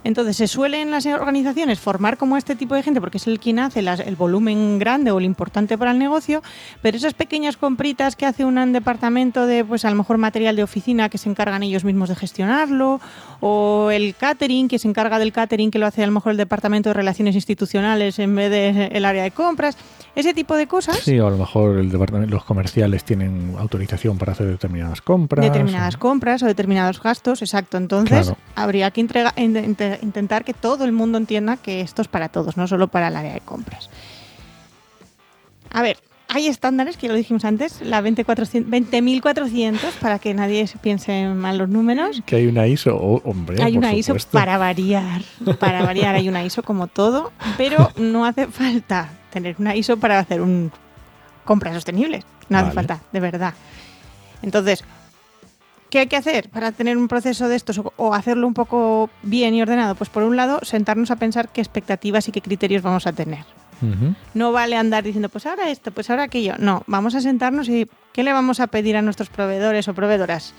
Entonces 0.04 0.38
se 0.38 0.48
suelen 0.48 0.92
las 0.92 1.06
organizaciones 1.06 1.80
formar 1.80 2.18
como 2.18 2.38
este 2.38 2.56
tipo 2.56 2.74
de 2.76 2.84
gente 2.84 3.02
porque 3.02 3.18
es 3.18 3.28
el 3.28 3.40
quien 3.40 3.60
hace 3.60 3.82
las- 3.82 4.00
el 4.00 4.16
volumen 4.16 4.80
grande 4.80 5.12
o 5.12 5.20
el 5.20 5.26
importante 5.26 5.78
para 5.78 5.92
el 5.92 6.00
negocio, 6.00 6.42
pero 6.82 6.96
esas 6.98 7.14
pequeñas 7.14 7.58
compritas 7.58 8.16
que 8.16 8.26
hace 8.26 8.46
un 8.46 8.72
departamento 8.72 9.46
de 9.46 9.66
pues 9.66 9.84
a 9.86 9.90
lo 9.90 9.96
mejor 9.98 10.18
material 10.18 10.56
de 10.56 10.64
oficina 10.64 11.10
que 11.10 11.18
se 11.18 11.30
encargan 11.30 11.64
ellos 11.64 11.84
mismos 11.84 12.10
de 12.10 12.16
gestionarlo 12.16 13.02
o 13.42 13.90
el 13.92 14.16
catering 14.16 14.68
que 14.68 14.80
se 14.80 14.88
encarga 14.88 15.20
del 15.20 15.32
catering 15.34 15.70
que 15.72 15.80
lo 15.80 15.86
hace 15.86 16.04
a 16.04 16.08
lo 16.08 16.14
mejor 16.14 16.32
el 16.32 16.38
departamento 16.38 16.90
de 16.90 16.94
relaciones 16.94 17.36
institucionales 17.36 18.20
en 18.20 18.36
vez 18.36 18.50
de 18.52 18.86
el 18.94 19.06
área 19.06 19.24
de 19.24 19.32
compras, 19.32 19.78
ese 20.16 20.34
tipo 20.34 20.56
de 20.56 20.68
cosas. 20.68 20.98
Sí, 21.00 21.20
o 21.20 21.28
a 21.28 21.30
lo 21.30 21.38
mejor 21.38 21.78
el 21.78 21.90
departamento, 21.90 22.34
los 22.34 22.44
comerciales 22.44 23.04
tienen 23.04 23.56
autorización 23.58 24.18
para 24.18 24.32
hacer 24.34 24.48
determinadas 24.48 25.02
compras. 25.02 25.46
determinadas 25.46 25.96
o- 25.96 26.00
compras 26.00 26.44
o 26.44 26.46
determinados 26.48 27.02
gastos, 27.02 27.42
exacto. 27.42 27.78
Entonces, 27.78 28.28
Claro. 28.28 28.38
habría 28.56 28.92
que 28.92 29.02
entrega- 29.02 29.34
in- 29.38 29.56
inte- 29.90 30.06
intentar 30.06 30.44
que 30.44 30.54
todo 30.54 30.86
el 30.86 30.92
mundo 30.92 31.18
entienda 31.18 31.58
que 31.58 31.82
esto 31.82 32.02
es 32.02 32.08
para 32.08 32.30
todos, 32.30 32.58
no 32.58 32.68
solo 32.68 32.88
para 32.88 33.08
el 33.08 33.16
área 33.16 33.34
de 33.34 33.42
compras. 33.42 33.90
A 35.72 35.82
ver, 35.82 35.98
hay 36.32 36.48
estándares, 36.48 36.96
que 36.96 37.08
ya 37.08 37.14
lo 37.14 37.18
dijimos 37.18 37.44
antes, 37.44 37.82
la 37.82 38.02
20.400 38.02 38.66
20.400, 38.66 39.80
para 40.00 40.20
que 40.20 40.34
nadie 40.36 40.68
se 40.68 40.78
piense 40.78 41.28
mal 41.28 41.58
los 41.58 41.70
números. 41.70 42.22
Que 42.26 42.36
hay 42.36 42.48
una 42.48 42.68
ISO, 42.68 42.96
oh, 42.96 43.22
hombre. 43.26 43.62
Hay 43.64 43.74
por 43.74 43.80
una 43.80 43.94
ISO 43.94 44.16
para 44.32 44.58
variar, 44.60 45.24
para 45.60 45.84
variar 45.84 46.16
hay 46.16 46.30
una 46.30 46.44
ISO 46.44 46.62
como 46.62 46.88
todo, 46.88 47.32
pero 47.58 47.92
no 47.98 48.26
hace 48.26 48.48
falta 48.48 49.10
tener 49.32 49.56
una 49.58 49.76
ISO 49.76 49.98
para 49.98 50.20
hacer 50.20 50.42
un 50.42 50.72
compras 51.46 51.74
sostenibles. 51.74 52.26
No 52.48 52.60
hace 52.60 52.72
falta, 52.72 53.00
de 53.12 53.20
verdad. 53.20 53.54
Entonces, 54.42 54.84
¿qué 55.90 56.00
hay 56.00 56.08
que 56.08 56.16
hacer 56.18 56.50
para 56.50 56.72
tener 56.72 56.98
un 56.98 57.08
proceso 57.08 57.48
de 57.48 57.56
estos 57.56 57.82
o- 57.96 58.14
hacerlo 58.14 58.48
un 58.48 58.54
poco 58.54 59.10
bien 59.24 59.54
y 59.54 59.62
ordenado? 59.62 59.96
Pues 59.96 60.10
por 60.10 60.24
un 60.24 60.36
lado, 60.36 60.60
sentarnos 60.64 61.12
a 61.12 61.16
pensar 61.16 61.50
qué 61.50 61.62
expectativas 61.62 62.28
y 62.28 62.32
qué 62.32 62.42
criterios 62.42 62.82
vamos 62.82 63.08
a 63.08 63.14
tener. 63.14 63.46
Ujú. 63.82 64.14
No 64.34 64.52
vale 64.52 64.76
andar 64.76 65.04
diciendo, 65.04 65.30
pues 65.30 65.46
ahora 65.46 65.70
esto, 65.70 65.92
pues 65.92 66.10
ahora 66.10 66.24
aquello. 66.24 66.56
No, 66.60 66.84
vamos 66.88 67.16
a 67.16 67.22
sentarnos 67.22 67.70
y 67.70 67.88
¿qué 68.14 68.24
le 68.24 68.34
vamos 68.34 68.60
a 68.60 68.68
pedir 68.68 68.98
a 68.98 69.02
nuestros 69.02 69.30
proveedores 69.30 69.88
o 69.88 69.94
proveedoras? 69.94 70.54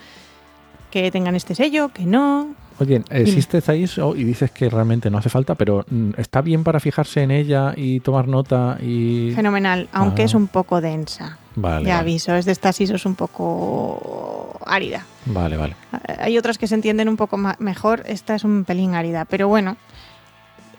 Que 0.90 1.10
tengan 1.10 1.36
este 1.36 1.54
sello, 1.54 1.90
que 1.90 2.04
no, 2.04 2.54
Oye, 2.80 3.02
existe 3.10 3.60
ISO 3.76 4.16
y 4.16 4.24
dices 4.24 4.50
que 4.52 4.70
realmente 4.70 5.10
no 5.10 5.18
hace 5.18 5.28
falta, 5.28 5.54
pero 5.54 5.84
mm, 5.90 6.12
¿está 6.16 6.40
bien 6.40 6.64
para 6.64 6.80
fijarse 6.80 7.22
en 7.22 7.30
ella 7.30 7.74
y 7.76 8.00
tomar 8.00 8.26
nota 8.26 8.78
y...? 8.80 9.32
Fenomenal, 9.36 9.88
aunque 9.92 10.22
Ah. 10.22 10.24
es 10.24 10.32
un 10.34 10.46
poco 10.48 10.80
densa. 10.80 11.36
Vale, 11.60 11.86
ya 11.86 11.96
vale, 11.96 12.10
aviso, 12.10 12.34
es 12.34 12.44
de 12.44 12.52
estas 12.52 12.80
ISOs 12.80 13.06
un 13.06 13.14
poco 13.14 14.58
árida. 14.66 15.04
vale, 15.26 15.56
vale. 15.56 15.76
Hay 16.18 16.38
otras 16.38 16.58
que 16.58 16.66
se 16.66 16.74
entienden 16.74 17.08
un 17.08 17.16
poco 17.16 17.36
mejor, 17.58 18.02
esta 18.06 18.34
es 18.34 18.44
un 18.44 18.64
pelín 18.64 18.94
árida, 18.94 19.24
pero 19.24 19.48
bueno, 19.48 19.76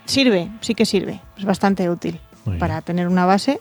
sirve, 0.05 0.49
sí 0.61 0.75
que 0.75 0.85
sirve, 0.85 1.21
es 1.37 1.45
bastante 1.45 1.89
útil 1.89 2.19
Muy 2.45 2.57
para 2.57 2.75
bien. 2.75 2.83
tener 2.83 3.07
una 3.07 3.25
base. 3.25 3.59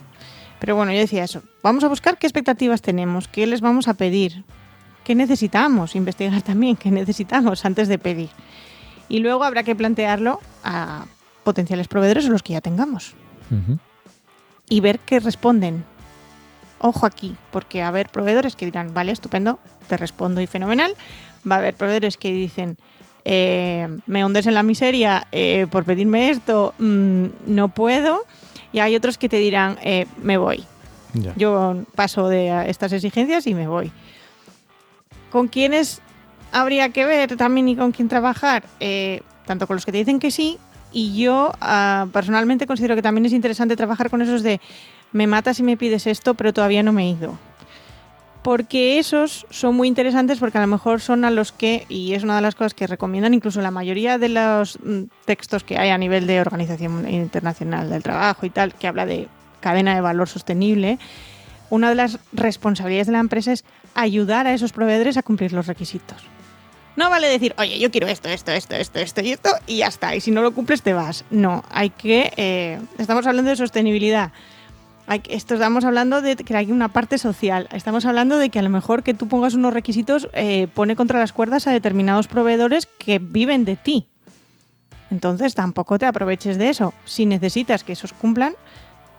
Pero 0.58 0.76
bueno, 0.76 0.92
yo 0.92 0.98
decía 0.98 1.24
eso, 1.24 1.42
vamos 1.62 1.84
a 1.84 1.88
buscar 1.88 2.18
qué 2.18 2.26
expectativas 2.26 2.82
tenemos, 2.82 3.28
qué 3.28 3.46
les 3.46 3.62
vamos 3.62 3.88
a 3.88 3.94
pedir, 3.94 4.44
qué 5.04 5.14
necesitamos, 5.14 5.96
investigar 5.96 6.42
también 6.42 6.76
qué 6.76 6.90
necesitamos 6.90 7.64
antes 7.64 7.88
de 7.88 7.98
pedir. 7.98 8.28
Y 9.08 9.20
luego 9.20 9.42
habrá 9.44 9.62
que 9.62 9.74
plantearlo 9.74 10.38
a 10.62 11.06
potenciales 11.44 11.88
proveedores 11.88 12.26
o 12.26 12.30
los 12.30 12.42
que 12.42 12.52
ya 12.52 12.60
tengamos 12.60 13.14
y 14.68 14.80
ver 14.80 15.00
qué 15.00 15.18
responden. 15.18 15.84
Ojo 16.80 17.06
aquí, 17.06 17.36
porque 17.50 17.80
va 17.80 17.86
a 17.86 17.88
haber 17.88 18.08
proveedores 18.08 18.56
que 18.56 18.64
dirán, 18.64 18.94
vale, 18.94 19.12
estupendo, 19.12 19.58
te 19.88 19.96
respondo 19.96 20.40
y 20.40 20.46
fenomenal. 20.46 20.94
Va 21.48 21.56
a 21.56 21.58
haber 21.58 21.74
proveedores 21.74 22.16
que 22.16 22.32
dicen, 22.32 22.78
eh, 23.24 23.86
me 24.06 24.24
hundes 24.24 24.46
en 24.46 24.54
la 24.54 24.62
miseria 24.62 25.26
eh, 25.30 25.66
por 25.70 25.84
pedirme 25.84 26.30
esto, 26.30 26.74
mm, 26.78 27.26
no 27.46 27.68
puedo. 27.68 28.24
Y 28.72 28.78
hay 28.78 28.96
otros 28.96 29.18
que 29.18 29.28
te 29.28 29.36
dirán, 29.36 29.78
eh, 29.82 30.06
me 30.22 30.38
voy. 30.38 30.64
Ya. 31.12 31.34
Yo 31.36 31.84
paso 31.94 32.28
de 32.28 32.70
estas 32.70 32.92
exigencias 32.92 33.46
y 33.46 33.54
me 33.54 33.68
voy. 33.68 33.92
¿Con 35.30 35.48
quiénes 35.48 36.00
habría 36.50 36.88
que 36.90 37.04
ver 37.04 37.36
también 37.36 37.68
y 37.68 37.76
con 37.76 37.92
quién 37.92 38.08
trabajar? 38.08 38.62
Tanto 39.44 39.66
con 39.66 39.76
los 39.76 39.84
que 39.84 39.92
te 39.92 39.98
dicen 39.98 40.18
que 40.18 40.30
sí, 40.30 40.58
y 40.92 41.20
yo 41.20 41.52
ah, 41.60 42.06
personalmente 42.12 42.66
considero 42.66 42.96
que 42.96 43.02
también 43.02 43.26
es 43.26 43.32
interesante 43.32 43.76
trabajar 43.76 44.10
con 44.10 44.22
esos 44.22 44.42
de 44.42 44.60
me 45.12 45.26
matas 45.26 45.56
si 45.56 45.62
me 45.62 45.76
pides 45.76 46.06
esto, 46.06 46.34
pero 46.34 46.52
todavía 46.52 46.82
no 46.82 46.92
me 46.92 47.04
he 47.04 47.10
ido. 47.10 47.38
Porque 48.42 48.98
esos 48.98 49.46
son 49.50 49.76
muy 49.76 49.86
interesantes 49.86 50.38
porque 50.38 50.56
a 50.56 50.62
lo 50.62 50.66
mejor 50.66 51.00
son 51.00 51.24
a 51.26 51.30
los 51.30 51.52
que, 51.52 51.84
y 51.90 52.14
es 52.14 52.22
una 52.22 52.36
de 52.36 52.42
las 52.42 52.54
cosas 52.54 52.72
que 52.72 52.86
recomiendan 52.86 53.34
incluso 53.34 53.60
la 53.60 53.70
mayoría 53.70 54.16
de 54.16 54.30
los 54.30 54.78
mm, 54.82 55.02
textos 55.26 55.62
que 55.62 55.78
hay 55.78 55.90
a 55.90 55.98
nivel 55.98 56.26
de 56.26 56.40
Organización 56.40 57.06
Internacional 57.08 57.90
del 57.90 58.02
Trabajo 58.02 58.46
y 58.46 58.50
tal, 58.50 58.74
que 58.74 58.86
habla 58.86 59.04
de 59.04 59.28
cadena 59.60 59.94
de 59.94 60.00
valor 60.00 60.26
sostenible, 60.26 60.98
una 61.68 61.90
de 61.90 61.94
las 61.94 62.18
responsabilidades 62.32 63.08
de 63.08 63.12
la 63.12 63.20
empresa 63.20 63.52
es 63.52 63.64
ayudar 63.94 64.46
a 64.46 64.54
esos 64.54 64.72
proveedores 64.72 65.18
a 65.18 65.22
cumplir 65.22 65.52
los 65.52 65.66
requisitos. 65.66 66.24
No 66.96 67.08
vale 67.08 67.28
decir, 67.28 67.54
oye, 67.58 67.78
yo 67.78 67.90
quiero 67.90 68.08
esto, 68.08 68.28
esto, 68.28 68.50
esto, 68.50 68.74
esto, 68.74 68.98
esto 68.98 69.20
y 69.20 69.32
esto, 69.32 69.50
y 69.66 69.78
ya 69.78 69.86
está. 69.86 70.14
Y 70.16 70.20
si 70.20 70.30
no 70.30 70.42
lo 70.42 70.52
cumples, 70.52 70.82
te 70.82 70.92
vas. 70.92 71.24
No, 71.30 71.62
hay 71.70 71.90
que. 71.90 72.32
eh, 72.36 72.80
estamos 72.98 73.26
hablando 73.26 73.50
de 73.50 73.56
sostenibilidad. 73.56 74.32
Esto 75.28 75.54
estamos 75.54 75.84
hablando 75.84 76.22
de 76.22 76.36
que 76.36 76.56
hay 76.56 76.70
una 76.70 76.88
parte 76.88 77.18
social. 77.18 77.68
Estamos 77.72 78.06
hablando 78.06 78.38
de 78.38 78.48
que 78.48 78.60
a 78.60 78.62
lo 78.62 78.70
mejor 78.70 79.02
que 79.02 79.12
tú 79.12 79.26
pongas 79.26 79.54
unos 79.54 79.74
requisitos 79.74 80.28
eh, 80.34 80.68
pone 80.72 80.94
contra 80.94 81.18
las 81.18 81.32
cuerdas 81.32 81.66
a 81.66 81.72
determinados 81.72 82.28
proveedores 82.28 82.86
que 82.86 83.18
viven 83.18 83.64
de 83.64 83.74
ti. 83.74 84.06
Entonces 85.10 85.56
tampoco 85.56 85.98
te 85.98 86.06
aproveches 86.06 86.58
de 86.58 86.68
eso. 86.68 86.94
Si 87.04 87.26
necesitas 87.26 87.82
que 87.82 87.94
esos 87.94 88.12
cumplan, 88.12 88.54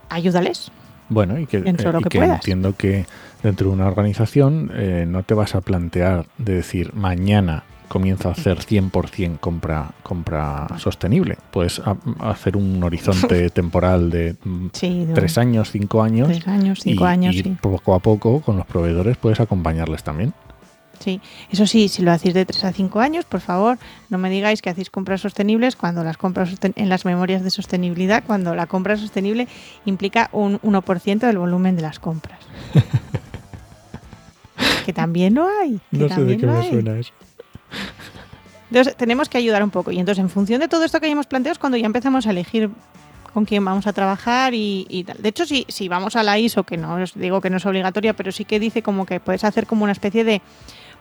ayúdales. 0.10 0.72
Bueno, 1.10 1.38
y 1.38 1.46
que, 1.46 1.60
Dentro 1.60 1.92
lo 1.92 2.00
que 2.00 2.20
entiendo 2.20 2.74
que 2.78 3.06
dentro 3.44 3.68
de 3.68 3.74
una 3.74 3.88
organización 3.88 4.72
eh, 4.74 5.06
no 5.06 5.24
te 5.24 5.34
vas 5.34 5.56
a 5.56 5.62
plantear 5.62 6.26
de 6.38 6.54
decir 6.56 6.94
mañana 6.94 7.66
comienzo 7.92 8.30
a 8.30 8.32
hacer 8.32 8.58
100% 8.60 9.38
compra, 9.40 9.92
compra 10.02 10.68
sostenible. 10.78 11.38
Puedes 11.52 11.80
a- 11.80 11.98
hacer 12.22 12.56
un 12.56 12.82
horizonte 12.84 13.50
temporal 13.50 14.10
de 14.10 14.38
mm, 14.44 14.68
Sí, 14.72 15.06
de 15.06 15.14
tres 15.14 15.38
años, 15.38 15.70
cinco 15.72 16.02
años. 16.02 16.30
tres 16.30 16.48
años, 16.48 16.80
cinco 16.82 17.04
y, 17.04 17.08
años, 17.08 17.36
y 17.36 17.44
sí. 17.44 17.58
poco 17.62 17.94
a 17.94 18.00
poco 18.00 18.40
con 18.42 18.56
los 18.56 18.66
proveedores 18.66 19.18
puedes 19.18 19.42
acompañarles 19.42 20.04
también. 20.04 20.34
Sí, 21.00 21.20
eso 21.50 21.68
sí, 21.68 21.90
si 21.90 22.02
lo 22.04 22.12
hacéis 22.12 22.36
de 22.36 22.46
3 22.46 22.64
a 22.66 22.72
5 22.74 23.00
años, 23.00 23.26
por 23.26 23.40
favor, 23.42 23.80
no 24.12 24.20
me 24.20 24.30
digáis 24.30 24.62
que 24.62 24.70
hacéis 24.70 24.92
compras 24.92 25.20
sostenibles 25.22 25.76
cuando 25.76 26.04
las 26.04 26.16
compras 26.16 26.54
en 26.62 26.90
las 26.90 27.06
memorias 27.06 27.44
de 27.44 27.50
sostenibilidad, 27.50 28.24
cuando 28.24 28.54
la 28.54 28.68
compra 28.68 28.96
sostenible 28.98 29.48
implica 29.86 30.30
un 30.32 30.60
1% 30.62 31.18
del 31.26 31.40
volumen 31.40 31.76
de 31.76 31.82
las 31.82 31.98
compras. 31.98 32.38
que 34.86 34.94
también 34.94 35.34
lo 35.34 35.48
hay. 35.48 35.80
que 35.92 36.06
también 36.08 36.42
lo 36.42 36.54
hay. 36.54 37.00
eso. 37.00 37.14
Entonces, 38.72 38.96
tenemos 38.96 39.28
que 39.28 39.38
ayudar 39.38 39.64
un 39.64 39.70
poco. 39.70 39.92
Y 39.92 40.00
entonces, 40.00 40.24
en 40.24 40.30
función 40.30 40.62
de 40.62 40.70
todo 40.70 40.86
esto 40.86 41.00
que 41.02 41.08
hayamos 41.08 41.28
planteado, 41.28 41.52
es 41.52 41.60
cuando 41.60 41.78
ya 41.78 41.86
empezamos 41.86 42.26
a 42.26 42.32
elegir 42.32 42.70
con 43.34 43.46
quién 43.46 43.64
vamos 43.64 43.86
a 43.86 43.94
trabajar 43.94 44.54
y, 44.54 44.88
y 44.90 45.04
tal. 45.04 45.22
De 45.22 45.30
hecho, 45.30 45.46
si, 45.46 45.66
si 45.68 45.90
vamos 45.90 46.16
a 46.16 46.24
la 46.24 46.40
ISO, 46.40 46.64
que 46.64 46.78
no 46.78 46.96
os 46.96 47.14
digo 47.14 47.42
que 47.42 47.50
no 47.50 47.58
es 47.58 47.66
obligatoria, 47.66 48.14
pero 48.14 48.32
sí 48.32 48.46
que 48.46 48.60
dice 48.60 48.82
como 48.82 49.06
que 49.06 49.20
puedes 49.20 49.44
hacer 49.44 49.68
como 49.68 49.84
una 49.84 49.92
especie 49.92 50.24
de 50.24 50.42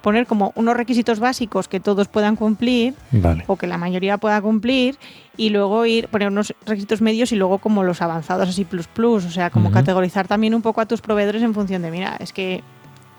poner 0.00 0.26
como 0.26 0.52
unos 0.56 0.76
requisitos 0.76 1.20
básicos 1.20 1.68
que 1.68 1.78
todos 1.78 2.08
puedan 2.08 2.34
cumplir 2.36 2.94
Vale. 3.10 3.44
o 3.46 3.56
que 3.56 3.66
la 3.66 3.78
mayoría 3.78 4.18
pueda 4.18 4.40
cumplir 4.40 4.96
y 5.36 5.50
luego 5.50 5.84
ir 5.86 6.08
poner 6.08 6.28
unos 6.28 6.54
requisitos 6.64 7.00
medios 7.02 7.32
y 7.32 7.36
luego 7.36 7.58
como 7.58 7.82
los 7.82 8.00
avanzados 8.00 8.48
así 8.48 8.64
plus 8.64 8.86
plus, 8.86 9.24
o 9.26 9.30
sea, 9.30 9.50
como 9.50 9.70
categorizar 9.70 10.26
también 10.26 10.54
un 10.54 10.62
poco 10.62 10.80
a 10.80 10.86
tus 10.86 11.00
proveedores 11.00 11.42
en 11.42 11.54
función 11.54 11.82
de, 11.82 11.90
mira, 11.90 12.16
es 12.18 12.32
que 12.32 12.62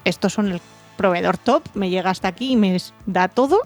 estos 0.06 0.34
son 0.34 0.52
el 0.52 0.62
proveedor 0.98 1.38
top, 1.38 1.64
me 1.74 1.90
llega 1.90 2.10
hasta 2.10 2.28
aquí 2.28 2.54
y 2.54 2.56
me 2.56 2.78
da 3.06 3.28
todo, 3.28 3.60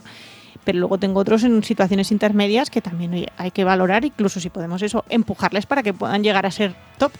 pero 0.65 0.79
luego 0.79 0.97
tengo 0.97 1.19
otros 1.21 1.43
en 1.43 1.63
situaciones 1.63 2.11
intermedias 2.11 2.69
que 2.69 2.81
también 2.81 3.13
oye, 3.13 3.29
hay 3.37 3.51
que 3.51 3.63
valorar, 3.63 4.03
incluso 4.03 4.39
si 4.41 4.49
podemos 4.49 4.81
eso, 4.81 5.05
empujarles 5.09 5.65
para 5.65 5.83
que 5.83 5.93
puedan 5.93 6.23
llegar 6.23 6.45
a 6.45 6.51
ser 6.51 6.75
top. 6.97 7.13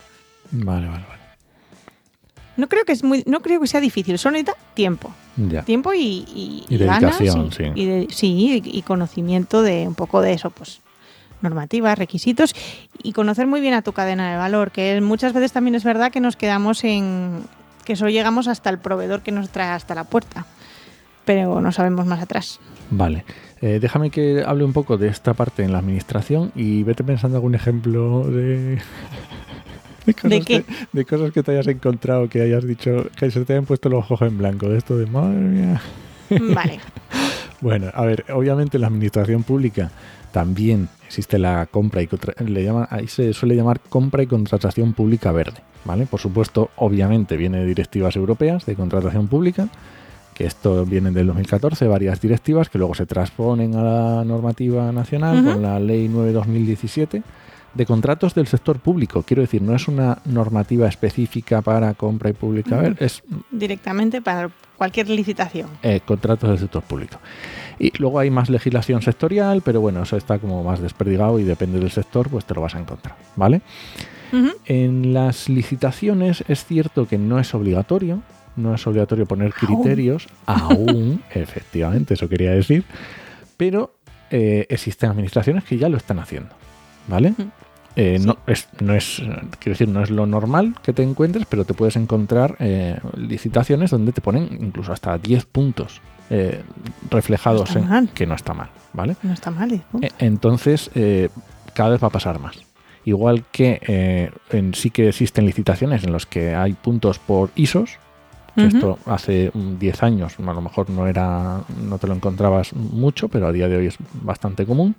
Vale, 0.52 0.88
vale, 0.88 1.06
vale. 1.08 1.22
No 2.58 2.68
creo 2.70 2.86
que 2.86 2.94
es 2.94 3.04
muy, 3.04 3.22
no 3.28 3.42
creo 3.42 3.60
que 3.60 3.68
sea 3.68 3.82
difícil, 3.82 4.18
solo 4.18 4.34
necesita 4.34 4.56
tiempo. 4.74 5.14
Ya. 5.36 5.64
Tiempo 5.64 5.94
y, 5.94 6.00
y, 6.00 6.66
Y 6.70 6.78
ganas 6.78 7.18
dedicación, 7.20 7.48
y- 7.48 7.52
sí. 7.52 7.64
y 7.76 7.86
de- 7.86 8.08
sí, 8.12 8.62
y, 8.66 8.78
y 8.78 8.82
conocimiento 8.84 9.62
de 9.62 9.86
un 9.88 9.96
poco 9.96 10.22
de 10.22 10.34
eso, 10.34 10.50
pues 10.52 10.80
normativas, 11.42 11.98
requisitos 12.00 12.56
y 13.04 13.12
conocer 13.12 13.46
muy 13.46 13.60
bien 13.60 13.74
a 13.74 13.82
tu 13.82 13.92
cadena 13.92 14.32
de 14.32 14.38
valor, 14.38 14.72
que 14.72 15.00
muchas 15.02 15.34
veces 15.34 15.52
también 15.52 15.76
es 15.76 15.84
verdad 15.84 16.12
que 16.12 16.22
nos 16.22 16.38
quedamos 16.38 16.84
en 16.86 17.44
que 17.84 17.96
solo 17.98 18.10
llegamos 18.10 18.48
hasta 18.48 18.70
el 18.70 18.80
proveedor 18.80 19.22
que 19.22 19.32
nos 19.34 19.50
trae 19.50 19.70
hasta 19.70 19.94
la 19.94 20.06
puerta, 20.06 20.46
pero 21.26 21.60
no 21.62 21.72
sabemos 21.72 22.06
más 22.06 22.22
atrás. 22.22 22.60
Vale. 22.92 23.26
Eh, 23.62 23.80
déjame 23.82 24.10
que 24.12 24.44
hable 24.46 24.64
un 24.64 24.74
poco 24.74 24.98
de 24.98 25.08
esta 25.08 25.34
parte 25.34 25.64
en 25.64 25.72
la 25.72 25.80
administración 25.80 26.52
y 26.56 26.84
vete 26.84 27.04
pensando 27.04 27.38
algún 27.38 27.56
ejemplo 27.56 28.24
de. 28.28 28.80
De 30.06 30.14
cosas, 30.14 30.30
¿De 30.30 30.42
qué? 30.42 30.62
Que, 30.62 30.74
de 30.94 31.06
cosas 31.06 31.32
que 31.32 31.42
te 31.42 31.52
hayas 31.52 31.66
encontrado, 31.66 32.30
que 32.30 32.40
hayas 32.40 32.64
dicho, 32.64 33.08
que 33.18 33.32
se 33.32 33.44
te 33.44 33.54
hayan 33.54 33.66
puesto 33.66 33.90
los 33.90 34.04
ojos 34.12 34.22
en 34.22 34.38
blanco, 34.38 34.70
de 34.70 34.78
esto 34.78 34.96
de 34.98 35.08
madre 35.08 35.40
mía. 35.40 35.82
Vale. 36.54 36.80
Bueno, 37.62 37.88
a 37.96 38.06
ver, 38.06 38.26
obviamente 38.32 38.78
en 38.78 38.82
la 38.82 38.88
administración 38.88 39.42
pública 39.42 39.90
también 40.32 40.90
existe 41.08 41.40
la 41.40 41.66
compra 41.66 42.02
y 42.04 42.08
contra- 42.08 42.36
le 42.46 42.64
llaman, 42.64 42.86
ahí 42.92 43.08
se 43.08 43.34
suele 43.34 43.56
llamar 43.56 43.80
compra 43.80 44.22
y 44.22 44.28
contratación 44.28 44.94
pública 44.94 45.32
verde, 45.32 45.62
¿vale? 45.86 46.06
Por 46.06 46.20
supuesto, 46.20 46.70
obviamente 46.76 47.38
viene 47.38 47.60
de 47.60 47.66
directivas 47.66 48.16
europeas 48.18 48.66
de 48.68 48.76
contratación 48.76 49.28
pública, 49.30 49.70
que 50.36 50.46
esto 50.46 50.86
viene 50.86 51.12
del 51.12 51.28
2014, 51.28 51.88
varias 51.88 52.22
directivas 52.22 52.70
que 52.70 52.78
luego 52.78 52.94
se 52.94 53.06
transponen 53.06 53.74
a 53.76 53.82
la 53.82 54.24
normativa 54.26 54.92
nacional 54.92 55.44
con 55.44 55.62
la 55.64 55.80
ley 55.80 56.10
9-2017 56.10 57.24
de 57.74 57.86
contratos 57.86 58.36
del 58.36 58.46
sector 58.48 58.80
público. 58.80 59.24
Quiero 59.24 59.42
decir, 59.42 59.62
no 59.62 59.74
es 59.76 59.88
una 59.88 60.20
normativa 60.26 60.88
específica 60.88 61.62
para 61.62 61.94
compra 61.94 62.30
y 62.30 62.34
pública 62.34 62.82
es 63.00 63.24
Directamente 63.50 64.22
para 64.22 64.50
cualquier 64.78 65.10
licitación. 65.10 65.70
eh, 65.84 66.02
contratos 66.06 66.50
del 66.50 66.60
sector 66.60 66.84
público. 66.84 67.18
Y 67.80 67.92
luego 67.98 68.20
hay 68.20 68.30
más 68.30 68.50
legislación 68.50 69.02
sectorial, 69.02 69.62
pero 69.64 69.80
bueno, 69.82 70.04
eso 70.04 70.18
está 70.18 70.38
como 70.40 70.64
más 70.64 70.82
desperdigado 70.82 71.40
y 71.40 71.44
depende 71.44 71.80
del 71.80 71.92
sector, 71.92 72.30
pues 72.30 72.46
te 72.46 72.54
lo 72.54 72.62
vas 72.62 72.76
a 72.76 72.80
encontrar, 72.80 73.16
¿vale? 73.36 73.62
En 74.66 75.14
las 75.14 75.48
licitaciones 75.48 76.44
es 76.50 76.66
cierto 76.66 77.08
que 77.08 77.18
no 77.18 77.40
es 77.40 77.54
obligatorio, 77.54 78.22
no 78.56 78.74
es 78.76 78.86
obligatorio 78.88 79.26
poner 79.26 79.54
criterios, 79.54 80.28
aún, 80.46 81.22
efectivamente, 81.34 82.14
eso 82.16 82.30
quería 82.30 82.52
decir, 82.52 82.84
pero 83.58 83.96
eh, 84.32 84.66
existen 84.70 85.10
administraciones 85.12 85.64
que 85.64 85.78
ya 85.78 85.90
lo 85.90 85.98
están 85.98 86.20
haciendo, 86.20 86.50
¿vale? 87.08 87.34
Eh, 87.96 88.18
Sí. 88.20 88.26
no, 88.28 88.38
es, 88.48 88.68
no 88.82 88.94
es, 88.94 89.20
quiero 89.60 89.74
decir, 89.74 89.88
no 89.88 90.04
es 90.04 90.10
lo 90.10 90.26
normal 90.26 90.76
que 90.84 90.92
te 90.92 91.02
encuentres, 91.02 91.46
pero 91.46 91.64
te 91.64 91.74
puedes 91.74 91.96
encontrar 91.96 92.58
eh, 92.60 93.00
licitaciones 93.16 93.92
donde 93.92 94.12
te 94.12 94.20
ponen 94.20 94.50
incluso 94.62 94.92
hasta 94.92 95.18
10 95.18 95.46
puntos 95.46 96.02
eh, 96.30 96.62
reflejados 97.10 97.74
No 97.74 97.82
en 97.82 97.88
mal. 97.88 98.10
que 98.14 98.26
no 98.28 98.36
está 98.36 98.54
mal, 98.54 98.68
¿vale? 98.92 99.16
No 99.24 99.32
está 99.32 99.50
mal. 99.52 99.72
¿eh? 99.72 99.82
E- 100.02 100.12
Entonces, 100.20 100.92
eh, 100.96 101.30
cada 101.74 101.92
vez 101.92 102.04
va 102.04 102.08
a 102.08 102.12
pasar 102.12 102.38
más. 102.40 102.58
Igual 103.06 103.46
que 103.52 104.30
en, 104.50 104.74
sí 104.74 104.90
que 104.90 105.08
existen 105.10 105.46
licitaciones 105.46 106.04
en 106.04 106.12
las 106.12 106.26
que 106.26 106.54
hay 106.56 106.74
puntos 106.74 107.20
por 107.20 107.52
ISOs, 107.56 107.98
esto 108.56 109.00
hace 109.06 109.52
mm, 109.54 109.78
10 109.80 110.04
años 110.04 110.34
a 110.40 110.54
lo 110.54 110.62
mejor 110.62 110.90
no 110.90 111.08
era 111.08 111.62
no 111.84 111.98
te 111.98 112.08
lo 112.08 112.14
encontrabas 112.14 112.74
mucho, 112.74 113.28
pero 113.28 113.48
a 113.48 113.52
día 113.52 113.68
de 113.68 113.78
hoy 113.78 113.88
es 113.88 113.98
bastante 114.22 114.66
común. 114.66 114.96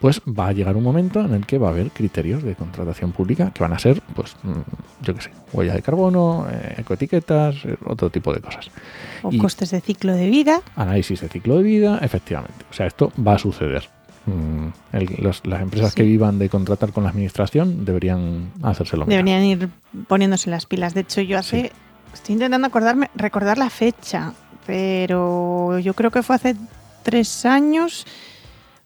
Pues 0.00 0.20
va 0.28 0.48
a 0.48 0.52
llegar 0.52 0.76
un 0.76 0.82
momento 0.82 1.20
en 1.20 1.32
el 1.32 1.46
que 1.46 1.56
va 1.56 1.68
a 1.68 1.70
haber 1.70 1.90
criterios 1.90 2.42
de 2.42 2.54
contratación 2.56 3.12
pública 3.12 3.52
que 3.54 3.62
van 3.62 3.72
a 3.72 3.78
ser, 3.78 4.02
pues, 4.14 4.36
mm, 4.42 4.50
yo 5.02 5.14
qué 5.14 5.22
sé, 5.22 5.30
huella 5.52 5.72
de 5.72 5.80
carbono, 5.82 6.46
eh, 6.50 6.74
ecoetiquetas, 6.78 7.64
eh, 7.64 7.76
otro 7.86 8.10
tipo 8.10 8.34
de 8.34 8.40
cosas. 8.40 8.70
O 9.22 9.30
y- 9.32 9.38
costes 9.38 9.70
de 9.70 9.80
ciclo 9.80 10.12
de 10.12 10.28
vida. 10.28 10.60
Análisis 10.76 11.20
de 11.22 11.28
ciclo 11.28 11.56
de 11.56 11.62
vida, 11.62 11.98
efectivamente. 12.02 12.66
O 12.70 12.74
sea, 12.74 12.86
esto 12.86 13.12
va 13.26 13.34
a 13.34 13.38
suceder. 13.38 13.88
Mm, 14.26 14.68
el- 14.96 15.16
los- 15.22 15.46
las 15.46 15.62
empresas 15.62 15.90
Sí. 15.92 15.96
que 15.96 16.02
vivan 16.02 16.38
de 16.38 16.48
contratar 16.50 16.92
con 16.92 17.04
la 17.04 17.10
administración 17.10 17.84
deberían 17.86 18.50
hacérselo 18.62 19.06
mirar. 19.06 19.24
Deberían 19.24 19.44
ir 19.44 19.68
poniéndose 20.08 20.50
las 20.50 20.66
pilas. 20.66 20.92
De 20.92 21.00
hecho, 21.02 21.22
yo 21.22 21.38
hace. 21.38 21.72
Estoy 22.14 22.34
intentando 22.34 22.66
acordarme, 22.66 23.10
recordar 23.14 23.58
la 23.58 23.68
fecha, 23.68 24.32
pero 24.66 25.78
yo 25.78 25.94
creo 25.94 26.10
que 26.10 26.22
fue 26.22 26.36
hace 26.36 26.56
tres 27.02 27.44
años 27.44 28.06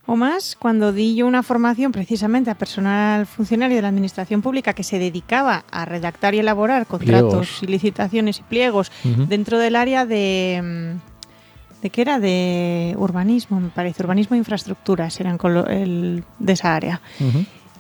o 0.07 0.17
más 0.17 0.57
cuando 0.59 0.91
di 0.93 1.15
yo 1.15 1.27
una 1.27 1.43
formación 1.43 1.93
precisamente 1.93 2.51
a 2.51 2.55
personal 2.55 3.27
funcionario 3.27 3.77
de 3.77 3.83
la 3.83 3.89
administración 3.89 4.41
pública 4.41 4.73
que 4.73 4.83
se 4.83 4.99
dedicaba 4.99 5.67
a 5.71 5.85
redactar 5.85 6.35
y 6.35 6.39
elaborar 6.39 6.87
contratos 6.87 7.31
Pliegos. 7.31 7.63
y 7.63 7.67
licitaciones 7.67 8.39
y 8.39 8.43
pliegos 8.43 8.91
dentro 9.29 9.59
del 9.59 9.77
área 9.77 10.07
de. 10.07 10.97
mm, 10.97 11.83
¿De 11.83 11.91
qué 11.91 12.01
era? 12.01 12.19
De 12.19 12.97
urbanismo, 12.99 13.61
me 13.61 13.69
parece. 13.69 14.03
Urbanismo 14.03 14.35
e 14.35 14.39
infraestructuras 14.39 15.21
eran 15.21 15.39
el, 15.69 16.25
de 16.39 16.53
esa 16.55 16.75
área. 16.75 17.01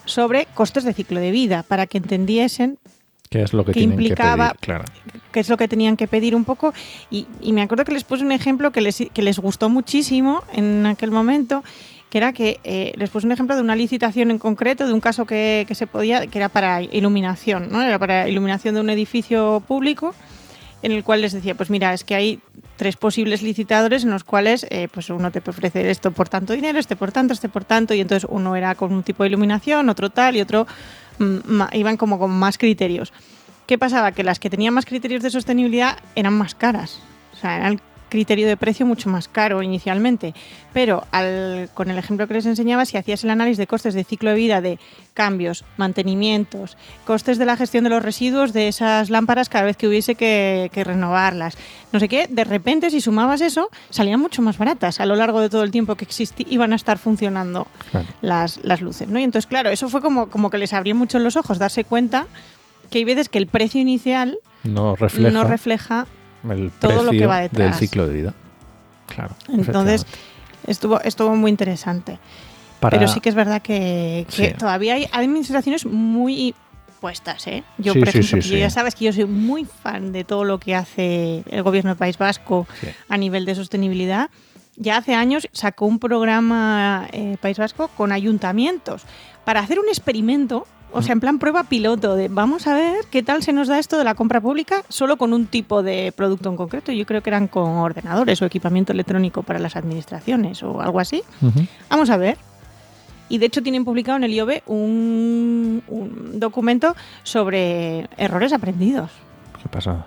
Sobre 0.05 0.47
costes 0.55 0.85
de 0.85 0.93
ciclo 0.93 1.19
de 1.19 1.33
vida, 1.33 1.65
para 1.65 1.87
que 1.87 1.99
entendiesen 1.99 2.79
¿Qué 3.31 3.43
es 3.43 3.53
lo 3.53 3.64
que 3.64 3.79
implicaba- 3.81 4.49
que 4.53 4.55
pedir? 4.55 4.61
Claro. 4.61 4.85
qué 5.33 5.41
es 5.41 5.49
lo 5.49 5.57
que 5.57 5.69
tenían 5.69 5.97
que 5.97 6.09
pedir 6.09 6.35
un 6.35 6.45
poco. 6.45 6.73
Y, 7.11 7.27
y 7.41 7.53
me 7.53 7.62
acuerdo 7.62 7.85
que 7.85 7.93
les 7.93 8.05
puse 8.05 8.25
un 8.25 8.33
ejemplo 8.33 8.71
que 8.73 8.81
les, 8.81 9.03
que 9.12 9.23
les 9.23 9.38
gustó 9.38 9.69
muchísimo 9.69 10.43
en 10.53 10.87
aquel 10.87 11.11
momento, 11.11 11.62
que 12.11 12.19
era 12.19 12.33
que 12.33 12.59
eh, 12.64 12.93
les 12.97 13.11
puse 13.11 13.27
un 13.27 13.33
ejemplo 13.33 13.55
de 13.55 13.61
una 13.61 13.77
licitación 13.77 14.31
en 14.31 14.38
concreto, 14.38 14.87
de 14.87 14.93
un 14.95 15.01
caso 15.01 15.27
que, 15.27 15.67
que 15.69 15.75
se 15.75 15.87
podía, 15.87 16.27
que 16.27 16.38
era 16.38 16.49
para 16.49 16.83
iluminación, 16.83 17.69
¿no? 17.71 17.83
Era 17.83 17.99
para 17.99 18.29
iluminación 18.29 18.75
de 18.77 18.81
un 18.81 18.88
edificio 18.88 19.62
público, 19.69 20.14
en 20.81 20.93
el 20.93 21.05
cual 21.05 21.21
les 21.21 21.33
decía, 21.35 21.55
pues 21.55 21.69
mira, 21.71 21.93
es 21.93 22.05
que 22.05 22.14
hay 22.14 22.41
tres 22.77 22.97
posibles 22.97 23.43
licitadores 23.43 24.05
en 24.05 24.11
los 24.11 24.23
cuales 24.25 24.64
eh, 24.71 24.88
pues 24.91 25.11
uno 25.11 25.31
te 25.33 25.41
puede 25.41 25.59
ofrecer 25.59 25.85
esto 25.87 26.12
por 26.12 26.29
tanto 26.29 26.53
dinero, 26.55 26.79
este 26.79 26.95
por 26.97 27.11
tanto, 27.12 27.35
este 27.35 27.49
por 27.49 27.64
tanto, 27.64 27.93
y 27.93 28.01
entonces 28.01 28.27
uno 28.31 28.55
era 28.57 28.75
con 28.77 28.93
un 28.93 29.03
tipo 29.03 29.25
de 29.25 29.29
iluminación, 29.31 29.88
otro 29.91 30.09
tal 30.11 30.37
y 30.37 30.41
otro 30.41 30.67
iban 31.73 31.97
como 31.97 32.19
con 32.19 32.31
más 32.31 32.59
criterios. 32.59 33.13
¿Qué 33.67 33.79
pasaba? 33.79 34.13
Que 34.13 34.25
las 34.25 34.39
que 34.39 34.51
tenían 34.51 34.75
más 34.75 34.87
criterios 34.87 35.23
de 35.23 35.31
sostenibilidad 35.31 35.99
eran 36.15 36.35
más 36.35 36.55
caras. 36.55 37.01
O 37.33 37.37
sea, 37.37 37.57
era 37.57 37.69
el 37.69 37.81
criterio 38.09 38.47
de 38.47 38.57
precio 38.57 38.87
mucho 38.87 39.09
más 39.11 39.29
caro 39.29 39.62
inicialmente. 39.62 40.35
Pero 40.73 41.05
al- 41.12 41.68
con 41.75 41.90
el 41.90 41.99
ejemplo 41.99 42.27
que 42.29 42.35
les 42.35 42.47
enseñaba, 42.47 42.85
si 42.85 42.97
hacías 42.97 43.25
el 43.25 43.31
análisis 43.31 43.59
de 43.59 43.66
costes 43.66 43.94
de 43.94 44.05
ciclo 44.05 44.31
de 44.31 44.37
vida 44.37 44.61
de 44.61 44.79
cambios, 45.14 45.64
mantenimientos, 46.03 46.77
costes 47.05 47.38
de 47.38 47.44
la 47.44 47.57
gestión 47.57 47.85
de 47.85 47.90
los 47.90 48.03
residuos 48.03 48.53
de 48.53 48.68
esas 48.68 49.11
lámparas 49.11 49.49
cada 49.49 49.64
vez 49.64 49.77
que 49.77 49.88
hubiese 49.88 50.14
que, 50.14 50.71
que 50.73 50.85
renovarlas, 50.85 51.59
no 51.92 51.99
sé 52.01 52.09
qué, 52.09 52.27
de 52.29 52.44
repente 52.44 52.90
si 52.90 53.01
sumabas 53.01 53.40
eso, 53.40 53.68
salían 53.90 54.21
mucho 54.21 54.42
más 54.42 54.59
baratas 54.59 55.01
a 55.01 55.07
lo 55.07 55.16
largo 55.16 55.40
de 55.40 55.49
todo 55.51 55.64
el 55.64 55.71
tiempo 55.71 55.97
que 55.97 56.07
iban 56.49 56.73
a 56.73 56.77
estar 56.77 56.99
funcionando 56.99 57.66
Claro. 57.90 58.07
las, 58.21 58.61
las 58.64 58.81
luces, 58.81 59.09
¿no? 59.09 59.18
Y 59.18 59.25
entonces, 59.25 59.47
claro, 59.49 59.71
eso 59.71 59.88
fue 59.88 60.01
como, 60.01 60.29
como 60.29 60.51
que 60.51 60.59
les 60.59 60.73
abrió 60.73 60.94
mucho 60.94 61.18
los 61.18 61.37
ojos 61.37 61.59
darse 61.59 61.85
cuenta 61.85 62.27
que 62.90 62.99
hay 62.99 63.05
veces 63.05 63.29
que 63.29 63.38
el 63.38 63.47
precio 63.49 63.81
inicial 63.81 64.38
No 64.64 64.94
refleja, 64.97 65.31
no 65.31 65.44
refleja. 65.44 66.07
El 66.48 66.70
todo 66.79 67.03
lo 67.03 67.11
que 67.11 67.27
va 67.27 67.40
del 67.40 67.51
detrás. 67.51 67.79
ciclo 67.79 68.07
de 68.07 68.14
vida. 68.14 68.35
Claro. 69.07 69.35
Entonces, 69.48 70.07
estuvo, 70.66 71.01
estuvo 71.01 71.35
muy 71.35 71.51
interesante. 71.51 72.18
Para- 72.81 72.96
Pero 72.98 73.09
sí 73.11 73.20
que 73.20 73.29
es 73.29 73.35
verdad 73.35 73.61
que, 73.62 74.27
que 74.35 74.48
Sí. 74.51 74.55
todavía 74.57 74.94
hay 74.94 75.09
administraciones 75.12 75.85
muy 75.87 76.55
puestas, 77.01 77.46
¿eh? 77.46 77.62
Yo, 77.79 77.92
Sí, 77.92 78.01
por 78.01 78.09
ejemplo, 78.09 78.38
ya 78.57 78.70
sabes 78.70 78.94
que 78.94 79.05
yo 79.07 79.12
soy 79.12 79.24
muy 79.24 79.64
fan 79.64 80.12
de 80.12 80.24
todo 80.24 80.44
lo 80.44 80.59
que 80.59 80.74
hace 80.74 81.42
el 81.51 81.62
gobierno 81.62 81.90
del 81.90 81.98
País 81.98 82.18
Vasco 82.18 82.66
a 83.09 83.16
nivel 83.16 83.44
de 83.46 83.55
sostenibilidad. 83.55 84.31
Ya 84.77 84.96
hace 84.98 85.14
años 85.14 85.48
sacó 85.53 85.87
un 85.87 85.98
programa 85.98 87.09
eh, 87.12 87.37
País 87.40 87.59
Vasco 87.59 87.88
con 87.96 88.12
ayuntamientos 88.12 89.03
para 89.44 89.61
hacer 89.61 89.79
un 89.81 89.88
experimento, 89.88 90.66
o 90.92 91.03
sea, 91.03 91.12
en 91.12 91.20
plan 91.20 91.38
prueba 91.38 91.64
piloto 91.64 92.16
de 92.16 92.29
vamos 92.29 92.66
a 92.66 92.74
ver 92.74 93.05
qué 93.11 93.22
tal 93.22 93.42
se 93.42 93.53
nos 93.53 93.68
da 93.68 93.79
esto 93.79 93.98
de 93.98 94.05
la 94.05 94.14
compra 94.14 94.40
pública 94.40 94.83
solo 94.88 95.16
con 95.16 95.33
un 95.33 95.46
tipo 95.46 95.83
de 95.83 96.12
producto 96.16 96.48
en 96.48 96.57
concreto. 96.57 96.92
Yo 96.92 97.07
creo 97.07 97.22
que 97.22 97.31
eran 97.31 97.48
con 97.48 97.70
ordenadores 97.70 98.40
o 98.42 98.46
equipamiento 98.46 98.92
electrónico 98.92 99.42
para 99.42 99.59
las 99.59 99.77
administraciones 99.77 100.62
o 100.62 100.81
algo 100.81 101.01
así. 101.01 101.22
Vamos 101.88 102.11
a 102.11 102.16
ver. 102.16 102.38
Y 103.29 103.38
de 103.38 103.46
hecho 103.46 103.62
tienen 103.62 103.85
publicado 103.85 104.16
en 104.16 104.24
el 104.24 104.33
IOB 104.33 104.62
un, 104.66 105.83
un 105.88 106.40
documento 106.40 106.96
sobre 107.22 108.09
errores 108.16 108.53
aprendidos. 108.55 109.11
¿Qué 109.62 109.68
pasa? 109.68 110.07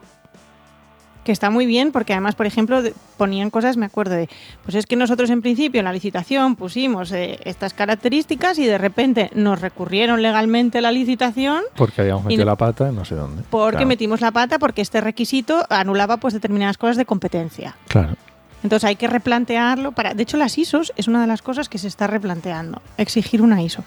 Que 1.23 1.31
está 1.31 1.51
muy 1.51 1.67
bien 1.67 1.91
porque 1.91 2.13
además, 2.13 2.33
por 2.33 2.47
ejemplo, 2.47 2.81
ponían 3.17 3.51
cosas, 3.51 3.77
me 3.77 3.85
acuerdo 3.85 4.15
de, 4.15 4.27
pues 4.63 4.73
es 4.73 4.87
que 4.87 4.95
nosotros 4.95 5.29
en 5.29 5.41
principio 5.41 5.79
en 5.79 5.85
la 5.85 5.93
licitación 5.93 6.55
pusimos 6.55 7.11
eh, 7.11 7.39
estas 7.45 7.75
características 7.75 8.57
y 8.57 8.65
de 8.65 8.77
repente 8.79 9.29
nos 9.35 9.61
recurrieron 9.61 10.23
legalmente 10.23 10.81
la 10.81 10.91
licitación 10.91 11.61
Porque 11.75 12.01
habíamos 12.01 12.25
metido 12.25 12.43
la 12.45 12.55
pata 12.55 12.89
en 12.89 12.95
no 12.95 13.05
sé 13.05 13.13
dónde. 13.15 13.43
porque 13.51 13.73
claro. 13.77 13.87
metimos 13.87 14.19
la 14.21 14.31
pata 14.31 14.57
porque 14.57 14.81
este 14.81 14.99
requisito 14.99 15.63
anulaba 15.69 16.17
pues 16.17 16.33
determinadas 16.33 16.77
cosas 16.79 16.97
de 16.97 17.05
competencia. 17.05 17.75
Claro. 17.87 18.15
Entonces 18.63 18.87
hay 18.87 18.95
que 18.95 19.07
replantearlo 19.07 19.91
para. 19.91 20.13
De 20.13 20.23
hecho, 20.23 20.37
las 20.37 20.57
ISOs 20.57 20.93
es 20.95 21.07
una 21.07 21.21
de 21.21 21.27
las 21.27 21.41
cosas 21.41 21.67
que 21.69 21.77
se 21.77 21.87
está 21.87 22.07
replanteando. 22.07 22.81
Exigir 22.97 23.41
una 23.41 23.61
ISO. 23.61 23.83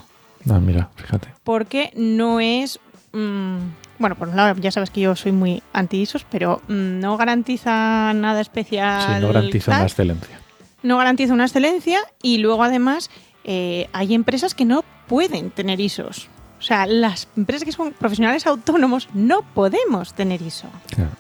Ah, 0.50 0.58
mira, 0.60 0.88
fíjate. 0.96 1.28
porque 1.42 1.92
no 1.96 2.38
es 2.40 2.78
mm, 3.12 3.56
bueno, 3.98 4.16
por 4.16 4.28
un 4.28 4.36
lado 4.36 4.54
ya 4.60 4.70
sabes 4.70 4.90
que 4.90 5.00
yo 5.00 5.14
soy 5.16 5.32
muy 5.32 5.62
anti-ISOs, 5.72 6.24
pero 6.30 6.60
mm, 6.68 7.00
no 7.00 7.16
garantiza 7.16 8.12
nada 8.14 8.40
especial. 8.40 9.16
Sí, 9.16 9.20
no 9.20 9.28
garantiza 9.32 9.70
tal. 9.70 9.80
una 9.80 9.86
excelencia. 9.86 10.40
no 10.82 10.96
garantiza 10.98 11.32
una 11.34 11.44
excelencia 11.44 11.98
y 12.22 12.38
luego 12.38 12.62
además 12.64 13.10
eh, 13.44 13.88
hay 13.92 14.14
empresas 14.14 14.54
que 14.54 14.64
no 14.64 14.84
pueden 15.06 15.50
tener 15.50 15.80
ISOs. 15.80 16.28
O 16.58 16.62
sea, 16.62 16.86
las 16.86 17.28
empresas 17.36 17.64
que 17.64 17.72
son 17.72 17.92
profesionales 17.92 18.46
autónomos 18.46 19.08
no 19.12 19.42
podemos 19.42 20.14
tener 20.14 20.40
ISO. 20.40 20.68
Claro. 20.94 21.10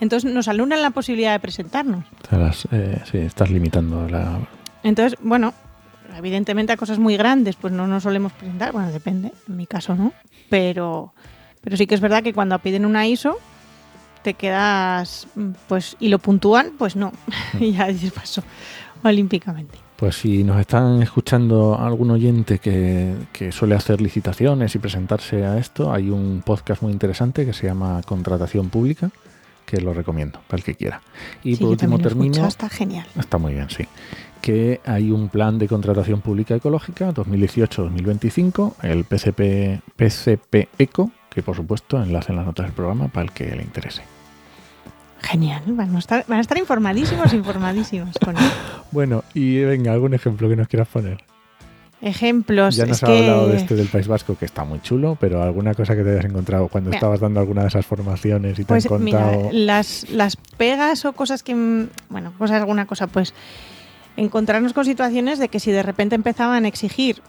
Entonces 0.00 0.30
nos 0.30 0.48
alunan 0.48 0.82
la 0.82 0.90
posibilidad 0.90 1.32
de 1.32 1.38
presentarnos. 1.40 2.04
O 2.24 2.28
sea, 2.28 2.38
las- 2.38 2.68
eh, 2.72 3.00
sí, 3.10 3.18
estás 3.18 3.50
limitando 3.50 4.08
la... 4.08 4.38
Entonces, 4.82 5.16
bueno, 5.22 5.54
evidentemente 6.18 6.72
a 6.72 6.76
cosas 6.76 6.98
muy 6.98 7.16
grandes 7.16 7.56
pues 7.56 7.72
no 7.72 7.86
nos 7.86 8.02
solemos 8.02 8.32
presentar. 8.32 8.72
Bueno, 8.72 8.90
depende, 8.90 9.32
en 9.48 9.56
mi 9.56 9.66
caso 9.66 9.94
no. 9.94 10.12
Pero, 10.50 11.14
pero 11.62 11.76
sí 11.76 11.86
que 11.86 11.94
es 11.94 12.00
verdad 12.00 12.22
que 12.22 12.32
cuando 12.32 12.58
piden 12.58 12.84
una 12.84 13.06
ISO 13.06 13.38
te 14.22 14.34
quedas, 14.34 15.26
mm, 15.34 15.50
pues, 15.68 15.96
y 15.98 16.08
lo 16.08 16.18
puntúan, 16.18 16.72
pues 16.78 16.96
no. 16.96 17.12
y 17.60 17.72
ya 17.72 17.88
dices 17.88 18.12
paso 18.12 18.42
olímpicamente. 19.02 19.78
Pues 19.96 20.16
si 20.16 20.42
nos 20.42 20.60
están 20.60 21.02
escuchando 21.02 21.78
algún 21.78 22.10
oyente 22.10 22.58
que, 22.58 23.14
que 23.32 23.52
suele 23.52 23.74
hacer 23.74 24.00
licitaciones 24.00 24.74
y 24.74 24.78
presentarse 24.78 25.44
a 25.44 25.58
esto, 25.58 25.92
hay 25.92 26.10
un 26.10 26.42
podcast 26.44 26.82
muy 26.82 26.92
interesante 26.92 27.46
que 27.46 27.52
se 27.52 27.66
llama 27.66 28.00
Contratación 28.04 28.68
Pública, 28.68 29.10
que 29.64 29.80
lo 29.80 29.94
recomiendo 29.94 30.40
para 30.48 30.58
el 30.58 30.64
que 30.64 30.74
quiera. 30.74 31.00
Y 31.44 31.54
Sí, 31.54 31.62
por 31.62 31.70
último 31.70 31.98
termino... 31.98 32.46
está 32.46 32.68
genial. 32.68 33.06
Está 33.16 33.38
muy 33.38 33.54
bien, 33.54 33.70
sí. 33.70 33.86
Que 34.40 34.80
hay 34.84 35.12
un 35.12 35.28
plan 35.28 35.58
de 35.58 35.68
contratación 35.68 36.20
pública 36.20 36.56
ecológica 36.56 37.14
2018-2025, 37.14 38.74
el 38.82 39.04
PCP, 39.04 39.82
PCP 39.94 40.68
ECO, 40.78 41.12
que 41.34 41.42
por 41.42 41.56
supuesto 41.56 42.02
enlace 42.02 42.32
en 42.32 42.36
las 42.36 42.46
notas 42.46 42.66
del 42.66 42.74
programa 42.74 43.08
para 43.08 43.24
el 43.24 43.32
que 43.32 43.46
le 43.54 43.62
interese. 43.62 44.02
Genial, 45.20 45.62
van 45.68 45.94
a 45.94 45.98
estar, 45.98 46.24
van 46.26 46.38
a 46.38 46.40
estar 46.40 46.58
informadísimos, 46.58 47.32
informadísimos 47.32 48.16
con 48.24 48.36
él. 48.36 48.42
Bueno, 48.90 49.22
y 49.34 49.60
venga, 49.60 49.92
algún 49.92 50.14
ejemplo 50.14 50.48
que 50.48 50.56
nos 50.56 50.68
quieras 50.68 50.88
poner. 50.88 51.22
Ejemplos. 52.00 52.74
ya 52.74 52.84
nos 52.84 52.96
es 52.96 53.02
ha 53.04 53.06
que... 53.06 53.18
hablado 53.20 53.46
de 53.48 53.56
este 53.58 53.76
del 53.76 53.86
País 53.86 54.08
Vasco, 54.08 54.36
que 54.36 54.44
está 54.44 54.64
muy 54.64 54.80
chulo, 54.82 55.16
pero 55.20 55.40
alguna 55.42 55.72
cosa 55.74 55.94
que 55.94 56.02
te 56.02 56.10
hayas 56.10 56.24
encontrado 56.24 56.66
cuando 56.66 56.90
Mira. 56.90 56.98
estabas 56.98 57.20
dando 57.20 57.38
alguna 57.38 57.62
de 57.62 57.68
esas 57.68 57.86
formaciones 57.86 58.58
y 58.58 58.64
te 58.64 58.68
Pues 58.68 58.90
han 58.90 59.04
mira, 59.04 59.22
contado... 59.22 59.50
las, 59.52 60.10
las 60.10 60.36
pegas 60.36 61.04
o 61.04 61.12
cosas 61.12 61.44
que, 61.44 61.54
bueno, 62.08 62.32
cosas, 62.38 62.60
alguna 62.60 62.86
cosa, 62.86 63.06
pues 63.06 63.32
encontrarnos 64.16 64.72
con 64.72 64.84
situaciones 64.84 65.38
de 65.38 65.48
que 65.48 65.60
si 65.60 65.70
de 65.70 65.84
repente 65.84 66.16
empezaban 66.16 66.64
a 66.64 66.68
exigir, 66.68 67.22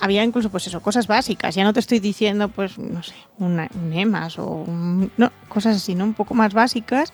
había 0.00 0.24
incluso 0.24 0.50
pues 0.50 0.66
eso, 0.66 0.80
cosas 0.80 1.06
básicas, 1.06 1.54
ya 1.54 1.64
no 1.64 1.72
te 1.72 1.80
estoy 1.80 1.98
diciendo 2.00 2.48
pues, 2.48 2.78
no 2.78 3.02
sé, 3.02 3.14
una, 3.38 3.68
un 3.74 3.92
EMAS 3.92 4.38
o 4.38 4.46
un- 4.46 5.10
no, 5.16 5.30
cosas 5.48 5.76
así, 5.76 5.94
¿no? 5.94 6.04
Un 6.04 6.14
poco 6.14 6.34
más 6.34 6.52
básicas. 6.54 7.12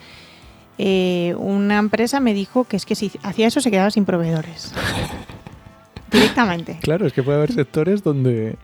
Eh, 0.78 1.34
una 1.38 1.78
empresa 1.78 2.20
me 2.20 2.34
dijo 2.34 2.64
que 2.64 2.76
es 2.76 2.86
que 2.86 2.94
si 2.94 3.10
hacía 3.22 3.48
eso 3.48 3.60
se 3.60 3.70
quedaba 3.70 3.90
sin 3.90 4.04
proveedores. 4.04 4.72
Directamente. 6.10 6.78
Claro, 6.80 7.06
es 7.06 7.12
que 7.12 7.22
puede 7.22 7.38
haber 7.38 7.52
sectores 7.52 8.02
donde... 8.02 8.56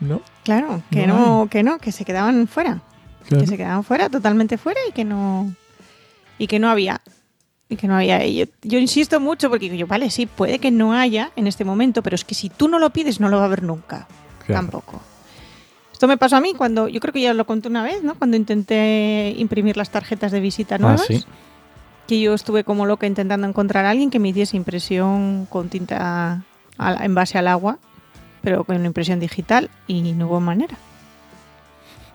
¿No? 0.00 0.20
Claro, 0.44 0.82
que 0.90 1.06
No 1.08 1.40
no, 1.42 1.48
que 1.50 1.62
no, 1.64 1.78
que 1.78 1.90
se 1.90 2.04
quedaban 2.04 2.46
fuera. 2.46 2.80
Claro. 3.26 3.42
que 3.42 3.48
se 3.50 3.56
quedaban 3.56 3.82
fuera, 3.84 4.08
totalmente 4.08 4.56
fuera 4.58 4.80
y 4.88 4.92
que 4.92 5.04
no 5.04 5.52
y 6.38 6.46
que 6.46 6.58
no 6.58 6.70
había 6.70 7.00
y 7.68 7.76
que 7.76 7.86
no 7.86 7.96
había 7.96 8.24
yo, 8.26 8.44
yo 8.62 8.78
insisto 8.78 9.20
mucho 9.20 9.48
porque 9.50 9.66
digo 9.66 9.76
yo 9.76 9.86
vale 9.86 10.10
sí 10.10 10.26
puede 10.26 10.58
que 10.58 10.70
no 10.70 10.92
haya 10.94 11.30
en 11.36 11.46
este 11.46 11.64
momento 11.64 12.02
pero 12.02 12.14
es 12.14 12.24
que 12.24 12.34
si 12.34 12.48
tú 12.48 12.68
no 12.68 12.78
lo 12.78 12.90
pides 12.90 13.20
no 13.20 13.28
lo 13.28 13.36
va 13.36 13.42
a 13.42 13.46
haber 13.46 13.62
nunca 13.62 14.06
Claro. 14.46 14.62
tampoco 14.62 15.00
esto 15.92 16.08
me 16.08 16.16
pasó 16.16 16.36
a 16.36 16.40
mí 16.40 16.54
cuando 16.56 16.88
yo 16.88 17.00
creo 17.00 17.12
que 17.12 17.20
ya 17.20 17.34
lo 17.34 17.44
conté 17.46 17.68
una 17.68 17.82
vez 17.82 18.02
no 18.02 18.14
cuando 18.14 18.36
intenté 18.36 19.34
imprimir 19.36 19.76
las 19.76 19.90
tarjetas 19.90 20.32
de 20.32 20.40
visita 20.40 20.76
Ah, 20.76 20.78
nuevas 20.78 21.04
sí. 21.06 21.22
que 22.06 22.20
yo 22.20 22.32
estuve 22.32 22.64
como 22.64 22.86
loca 22.86 23.06
intentando 23.06 23.46
encontrar 23.46 23.84
a 23.84 23.90
alguien 23.90 24.08
que 24.10 24.18
me 24.18 24.28
hiciese 24.30 24.56
impresión 24.56 25.46
con 25.50 25.68
tinta 25.68 26.42
al- 26.78 27.02
en 27.02 27.14
base 27.14 27.36
al 27.36 27.48
agua 27.48 27.78
pero 28.40 28.64
con 28.64 28.76
una 28.76 28.86
impresión 28.86 29.20
digital 29.20 29.68
y 29.86 30.12
no 30.12 30.26
hubo 30.28 30.40
manera 30.40 30.78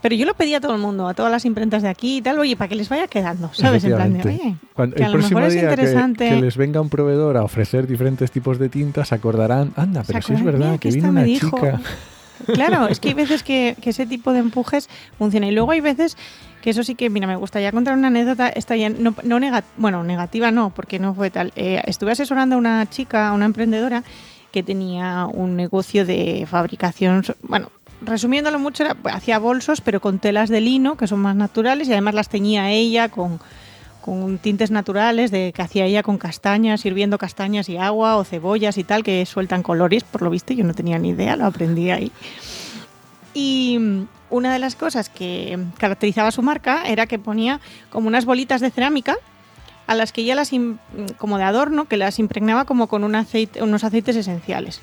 pero 0.04 0.14
yo 0.14 0.28
lo 0.28 0.36
pedí 0.36 0.54
a 0.54 0.62
todo 0.62 0.76
el 0.76 0.82
mundo, 0.82 1.08
a 1.08 1.16
todas 1.16 1.32
las 1.32 1.46
imprentas 1.46 1.82
de 1.82 1.90
aquí 1.90 2.18
y 2.18 2.22
tal, 2.22 2.38
oye, 2.38 2.56
para 2.56 2.68
que 2.68 2.76
les 2.76 2.90
vaya 2.90 3.08
quedando, 3.08 3.50
¿sabes? 3.54 3.84
En 3.86 3.96
plan 3.96 4.14
de, 4.14 4.30
oye, 4.30 4.56
Cuando- 4.76 4.96
que 4.96 5.02
el 5.02 5.08
a 5.08 5.10
lo 5.10 5.14
próximo 5.18 5.40
mejor 5.40 5.48
es 5.48 5.54
día 5.54 5.64
que- 5.70 5.74
interesante. 5.74 6.30
que, 6.30 6.42
les 6.42 6.58
venga 6.58 6.80
un 6.82 6.90
proveedor 6.90 7.38
a 7.38 7.44
ofrecer 7.44 7.88
diferentes 7.88 8.30
tipos 8.30 8.60
de 8.60 8.70
tintas, 8.70 9.12
acordarán, 9.12 9.74
anda, 9.76 10.04
¿Se 10.04 10.14
pero 10.14 10.22
sí 10.28 10.34
es 10.34 10.44
verdad 10.44 10.78
que 10.80 10.90
esta 10.90 11.10
una 11.10 11.24
dijo. 11.24 11.50
chica. 11.58 11.82
Claro, 12.46 12.88
es 12.90 13.00
que 13.00 13.10
hay 13.10 13.14
veces 13.14 13.42
que, 13.42 13.78
que 13.80 13.92
ese 13.92 14.06
tipo 14.06 14.34
de 14.34 14.40
empujes 14.40 14.90
funciona. 15.18 15.48
Y 15.48 15.52
luego 15.52 15.72
hay 15.72 15.80
veces 15.80 16.18
que 16.62 16.72
eso 16.72 16.84
sí 16.84 16.94
que, 16.96 17.10
mira, 17.10 17.26
me 17.26 17.38
gustaría 17.38 17.72
contar 17.72 17.98
una 17.98 18.08
anécdota, 18.08 18.50
esta 18.50 18.76
ya 18.76 18.90
no, 18.90 19.16
no 19.24 19.40
nega- 19.40 19.64
bueno, 19.78 20.04
negativa 20.04 20.52
no, 20.52 20.72
porque 20.72 21.00
no 21.00 21.14
fue 21.14 21.30
tal. 21.30 21.54
Eh, 21.56 21.82
estuve 21.86 22.12
asesorando 22.12 22.56
a 22.56 22.58
una 22.58 22.90
chica, 22.90 23.30
a 23.30 23.34
una 23.34 23.46
emprendedora, 23.46 24.04
que 24.52 24.62
tenía 24.62 25.26
un 25.32 25.56
negocio 25.56 26.06
de 26.06 26.46
fabricación, 26.50 27.24
bueno, 27.44 27.72
resumiéndolo 28.06 28.60
mucho, 28.60 28.84
era, 28.84 28.96
hacía 29.12 29.40
bolsos, 29.40 29.82
pero 29.82 30.00
con 30.00 30.20
telas 30.20 30.50
de 30.50 30.62
lino, 30.62 30.98
que 30.98 31.08
son 31.08 31.20
más 31.20 31.36
naturales, 31.36 31.88
y 31.88 31.92
además 31.92 32.14
las 32.14 32.30
teñía 32.30 32.70
ella 32.72 33.10
con, 33.10 33.40
con 34.02 34.38
tintes 34.38 34.72
naturales 34.72 35.32
de 35.32 35.54
que 35.56 35.62
hacía 35.62 35.86
ella 35.86 36.04
con 36.04 36.18
castañas, 36.18 36.86
hirviendo 36.86 37.18
castañas 37.18 37.70
y 37.70 37.78
agua 37.78 38.18
o 38.18 38.24
cebollas 38.24 38.78
y 38.78 38.84
tal, 38.84 39.04
que 39.04 39.26
sueltan 39.26 39.64
colores, 39.64 40.04
por 40.04 40.22
lo 40.22 40.30
visto, 40.30 40.54
yo 40.54 40.64
no 40.64 40.74
tenía 40.74 41.00
ni 41.00 41.10
idea, 41.10 41.36
lo 41.36 41.46
aprendí 41.46 41.90
ahí. 41.90 42.12
Y 43.34 43.80
una 44.30 44.52
de 44.52 44.60
las 44.60 44.76
cosas 44.76 45.10
que 45.10 45.58
caracterizaba 45.78 46.32
su 46.32 46.42
marca 46.42 46.84
era 46.86 47.06
que 47.08 47.20
ponía 47.20 47.60
como 47.90 48.08
unas 48.08 48.26
bolitas 48.26 48.62
de 48.62 48.72
cerámica 48.72 49.16
a 49.88 49.96
las 49.96 50.12
que 50.12 50.22
ella 50.22 50.36
las, 50.36 50.52
como 51.18 51.38
de 51.38 51.44
adorno, 51.44 51.86
que 51.86 51.98
las 51.98 52.20
impregnaba 52.20 52.66
como 52.66 52.88
con 52.88 53.04
unos 53.04 53.84
aceites 53.84 54.16
esenciales. 54.16 54.82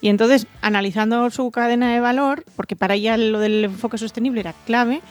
Y 0.00 0.08
entonces, 0.08 0.46
analizando 0.62 1.28
su 1.30 1.50
cadena 1.50 1.92
de 1.92 2.00
valor, 2.00 2.44
porque 2.56 2.76
para 2.76 2.94
ella 2.94 3.16
lo 3.16 3.38
del 3.38 3.64
enfoque 3.64 3.98
sostenible 3.98 4.40
era 4.40 4.54
clave, 4.66 5.02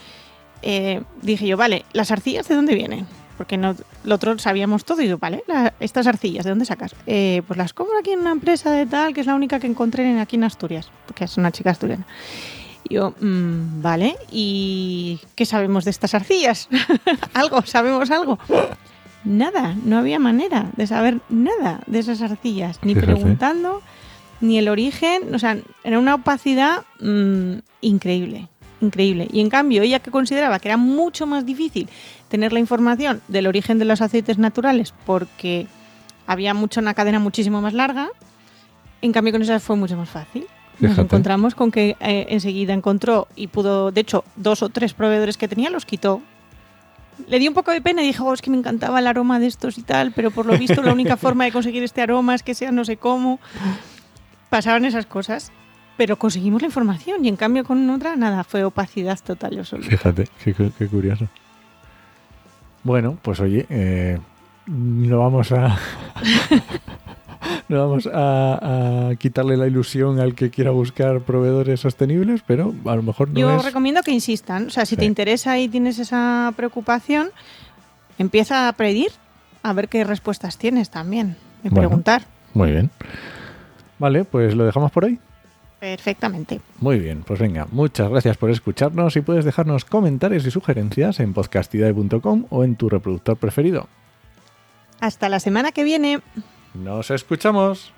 eh, 0.62 1.02
dije 1.22 1.48
yo, 1.48 1.58
vale, 1.58 1.86
¿las 1.94 2.12
arcillas 2.12 2.48
de 2.48 2.56
dónde 2.56 2.76
vienen? 2.76 3.06
Porque 3.38 3.56
no, 3.56 3.76
lo 4.04 4.16
otro 4.16 4.38
sabíamos 4.40 4.84
todo 4.84 5.02
y 5.02 5.08
yo, 5.08 5.18
vale, 5.18 5.44
la- 5.48 5.74
estas 5.80 6.08
arcillas, 6.08 6.44
¿de 6.44 6.50
dónde 6.52 6.66
sacas? 6.66 6.94
"Eh, 7.08 7.42
pues 7.48 7.58
las 7.58 7.72
compro 7.74 7.98
aquí 8.00 8.12
en 8.12 8.20
una 8.20 8.32
empresa 8.32 8.72
de 8.72 8.86
tal, 8.86 9.14
que 9.14 9.22
es 9.22 9.28
la 9.28 9.36
única 9.36 9.60
que 9.60 9.68
encontré 9.68 10.10
en- 10.10 10.18
aquí 10.20 10.36
en 10.36 10.44
Asturias, 10.44 10.90
porque 11.06 11.24
es 11.26 11.38
una 11.38 11.52
chica 11.52 11.70
asturiana. 11.72 12.06
Y 12.90 12.96
yo, 12.96 13.14
"Mm, 13.22 13.82
vale, 13.82 14.18
¿y 14.32 15.20
qué 15.36 15.46
sabemos 15.46 15.86
de 15.86 15.92
estas 15.92 16.14
arcillas? 16.16 16.68
¿Algo? 17.34 17.62
¿Sabemos 17.66 18.10
algo? 18.12 18.40
Nada, 19.24 19.76
no 19.86 19.98
había 19.98 20.18
manera 20.20 20.68
de 20.76 20.88
saber 20.88 21.20
nada 21.30 21.82
de 21.88 22.00
esas 22.00 22.22
arcillas, 22.22 22.80
ni 22.84 22.94
Fíjate. 22.96 23.14
preguntando, 23.14 23.82
ni 24.42 24.58
el 24.58 24.70
origen, 24.70 25.34
o 25.34 25.40
sea, 25.40 25.58
era 25.84 26.00
una 26.00 26.16
opacidad 26.16 26.84
mm, 27.00 27.54
increíble, 27.82 28.48
increíble. 28.82 29.28
Y 29.32 29.42
en 29.42 29.50
cambio, 29.50 29.82
ella 29.82 30.00
que 30.00 30.12
consideraba 30.12 30.60
que 30.60 30.68
era 30.70 30.78
mucho 30.78 31.28
más 31.28 31.46
difícil 31.46 31.90
tener 32.30 32.54
la 32.54 32.60
información 32.60 33.22
del 33.28 33.48
origen 33.48 33.80
de 33.80 33.86
los 33.86 34.02
aceites 34.02 34.38
naturales 34.38 34.94
porque 35.06 35.68
había 36.28 36.54
mucho 36.54 36.80
una 36.80 36.94
cadena 36.94 37.20
muchísimo 37.20 37.60
más 37.62 37.74
larga, 37.74 38.10
en 39.02 39.12
cambio 39.12 39.34
con 39.34 39.42
esas 39.42 39.64
fue 39.64 39.76
mucho 39.76 39.98
más 39.98 40.10
fácil. 40.10 40.46
Nos 40.80 40.92
Fíjate. 40.92 41.02
encontramos 41.02 41.56
con 41.56 41.72
que 41.72 41.98
eh, 42.00 42.28
enseguida 42.30 42.74
encontró 42.74 43.28
y 43.36 43.48
pudo, 43.48 43.92
de 43.92 44.00
hecho, 44.02 44.24
dos 44.38 44.64
o 44.64 44.70
tres 44.70 44.94
proveedores 44.94 45.36
que 45.38 45.48
tenía 45.50 45.70
los 45.70 45.86
quitó. 45.86 46.22
Le 47.28 47.38
dio 47.40 47.50
un 47.50 47.54
poco 47.54 47.72
de 47.72 47.82
pena 47.82 48.02
y 48.02 48.06
dijo, 48.08 48.24
"Oh, 48.24 48.34
es 48.34 48.42
que 48.42 48.50
me 48.50 48.56
encantaba 48.58 49.00
el 49.00 49.08
aroma 49.08 49.40
de 49.40 49.48
estos 49.48 49.78
y 49.78 49.82
tal, 49.82 50.14
pero 50.14 50.32
por 50.32 50.46
lo 50.46 50.58
visto 50.58 50.82
la 50.82 50.94
única 50.94 51.18
forma 51.18 51.44
de 51.44 51.52
conseguir 51.52 51.84
este 51.84 52.02
aroma 52.02 52.34
es 52.34 52.44
que 52.44 52.54
sea 52.54 52.72
no 52.72 52.86
sé 52.86 52.96
cómo. 52.96 53.42
Pasaban 54.50 54.86
esas 54.86 55.06
cosas, 55.06 55.52
pero 55.98 56.18
conseguimos 56.18 56.62
la 56.62 56.68
información 56.68 57.24
y 57.24 57.28
en 57.28 57.36
cambio 57.36 57.64
con 57.64 57.90
otra 57.90 58.16
nada, 58.16 58.44
fue 58.44 58.64
opacidad 58.64 59.20
total 59.24 59.54
y 59.54 59.60
absoluta. 59.60 59.90
Fíjate, 59.90 60.28
qué, 60.44 60.54
cu- 60.54 60.72
qué 60.78 60.88
curioso. 60.88 61.28
Bueno, 62.84 63.18
pues 63.22 63.40
oye, 63.42 63.66
eh, 63.70 64.18
no 64.68 65.20
vamos 65.20 65.52
a. 65.52 65.78
no 67.68 67.88
vamos 67.88 68.08
a, 68.08 69.10
a 69.10 69.16
quitarle 69.16 69.58
la 69.58 69.68
ilusión 69.68 70.20
al 70.20 70.34
que 70.34 70.50
quiera 70.50 70.72
buscar 70.72 71.22
proveedores 71.22 71.80
sostenibles, 71.82 72.42
pero 72.46 72.74
a 72.86 72.96
lo 72.96 73.04
mejor 73.04 73.30
no 73.30 73.40
Yo 73.40 73.56
es. 73.58 73.66
recomiendo 73.66 74.02
que 74.02 74.12
insistan. 74.12 74.68
O 74.68 74.70
sea, 74.70 74.86
si 74.86 74.96
Sí. 74.96 75.00
te 75.00 75.06
interesa 75.06 75.58
y 75.60 75.68
tienes 75.68 76.00
esa 76.00 76.52
preocupación, 76.56 77.30
empieza 78.18 78.68
a 78.68 78.74
pedir 78.74 79.12
a 79.62 79.74
ver 79.74 79.90
qué 79.90 80.04
respuestas 80.04 80.58
tienes 80.58 80.90
también. 80.90 81.36
Y 81.64 81.70
Bueno. 81.70 81.88
preguntar. 81.90 82.24
Muy 82.54 82.72
bien. 82.72 82.90
Vale, 84.00 84.24
pues 84.26 84.56
lo 84.56 84.66
dejamos 84.66 84.92
por 84.92 85.06
hoy. 85.06 85.20
Perfectamente. 85.80 86.60
Muy 86.80 87.00
bien, 87.00 87.24
pues 87.26 87.40
venga, 87.40 87.68
muchas 87.72 88.10
gracias 88.10 88.36
por 88.36 88.50
escucharnos 88.50 89.16
y 89.16 89.22
puedes 89.22 89.46
dejarnos 89.46 89.86
comentarios 89.86 90.46
y 90.46 90.52
sugerencias 90.52 91.20
en 91.22 91.34
podcastidae.com 91.34 92.46
o 92.50 92.64
en 92.64 92.76
tu 92.76 92.90
reproductor 92.90 93.38
preferido. 93.38 93.88
Hasta 95.00 95.30
la 95.30 95.40
semana 95.40 95.72
que 95.72 95.86
viene. 95.86 96.20
Nos 96.74 97.12
escuchamos. 97.12 97.94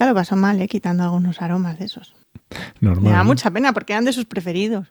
Chica 0.00 0.06
lo 0.06 0.14
pasó 0.14 0.34
mal, 0.34 0.60
¿eh? 0.62 0.66
quitando 0.66 1.02
algunos 1.02 1.42
aromas 1.42 1.78
de 1.78 1.84
esos. 1.84 2.14
Normal. 2.80 3.04
Me 3.04 3.10
da 3.10 3.18
¿no? 3.18 3.24
mucha 3.26 3.50
pena 3.50 3.74
porque 3.74 3.92
eran 3.92 4.06
de 4.06 4.14
sus 4.14 4.24
preferidos. 4.24 4.86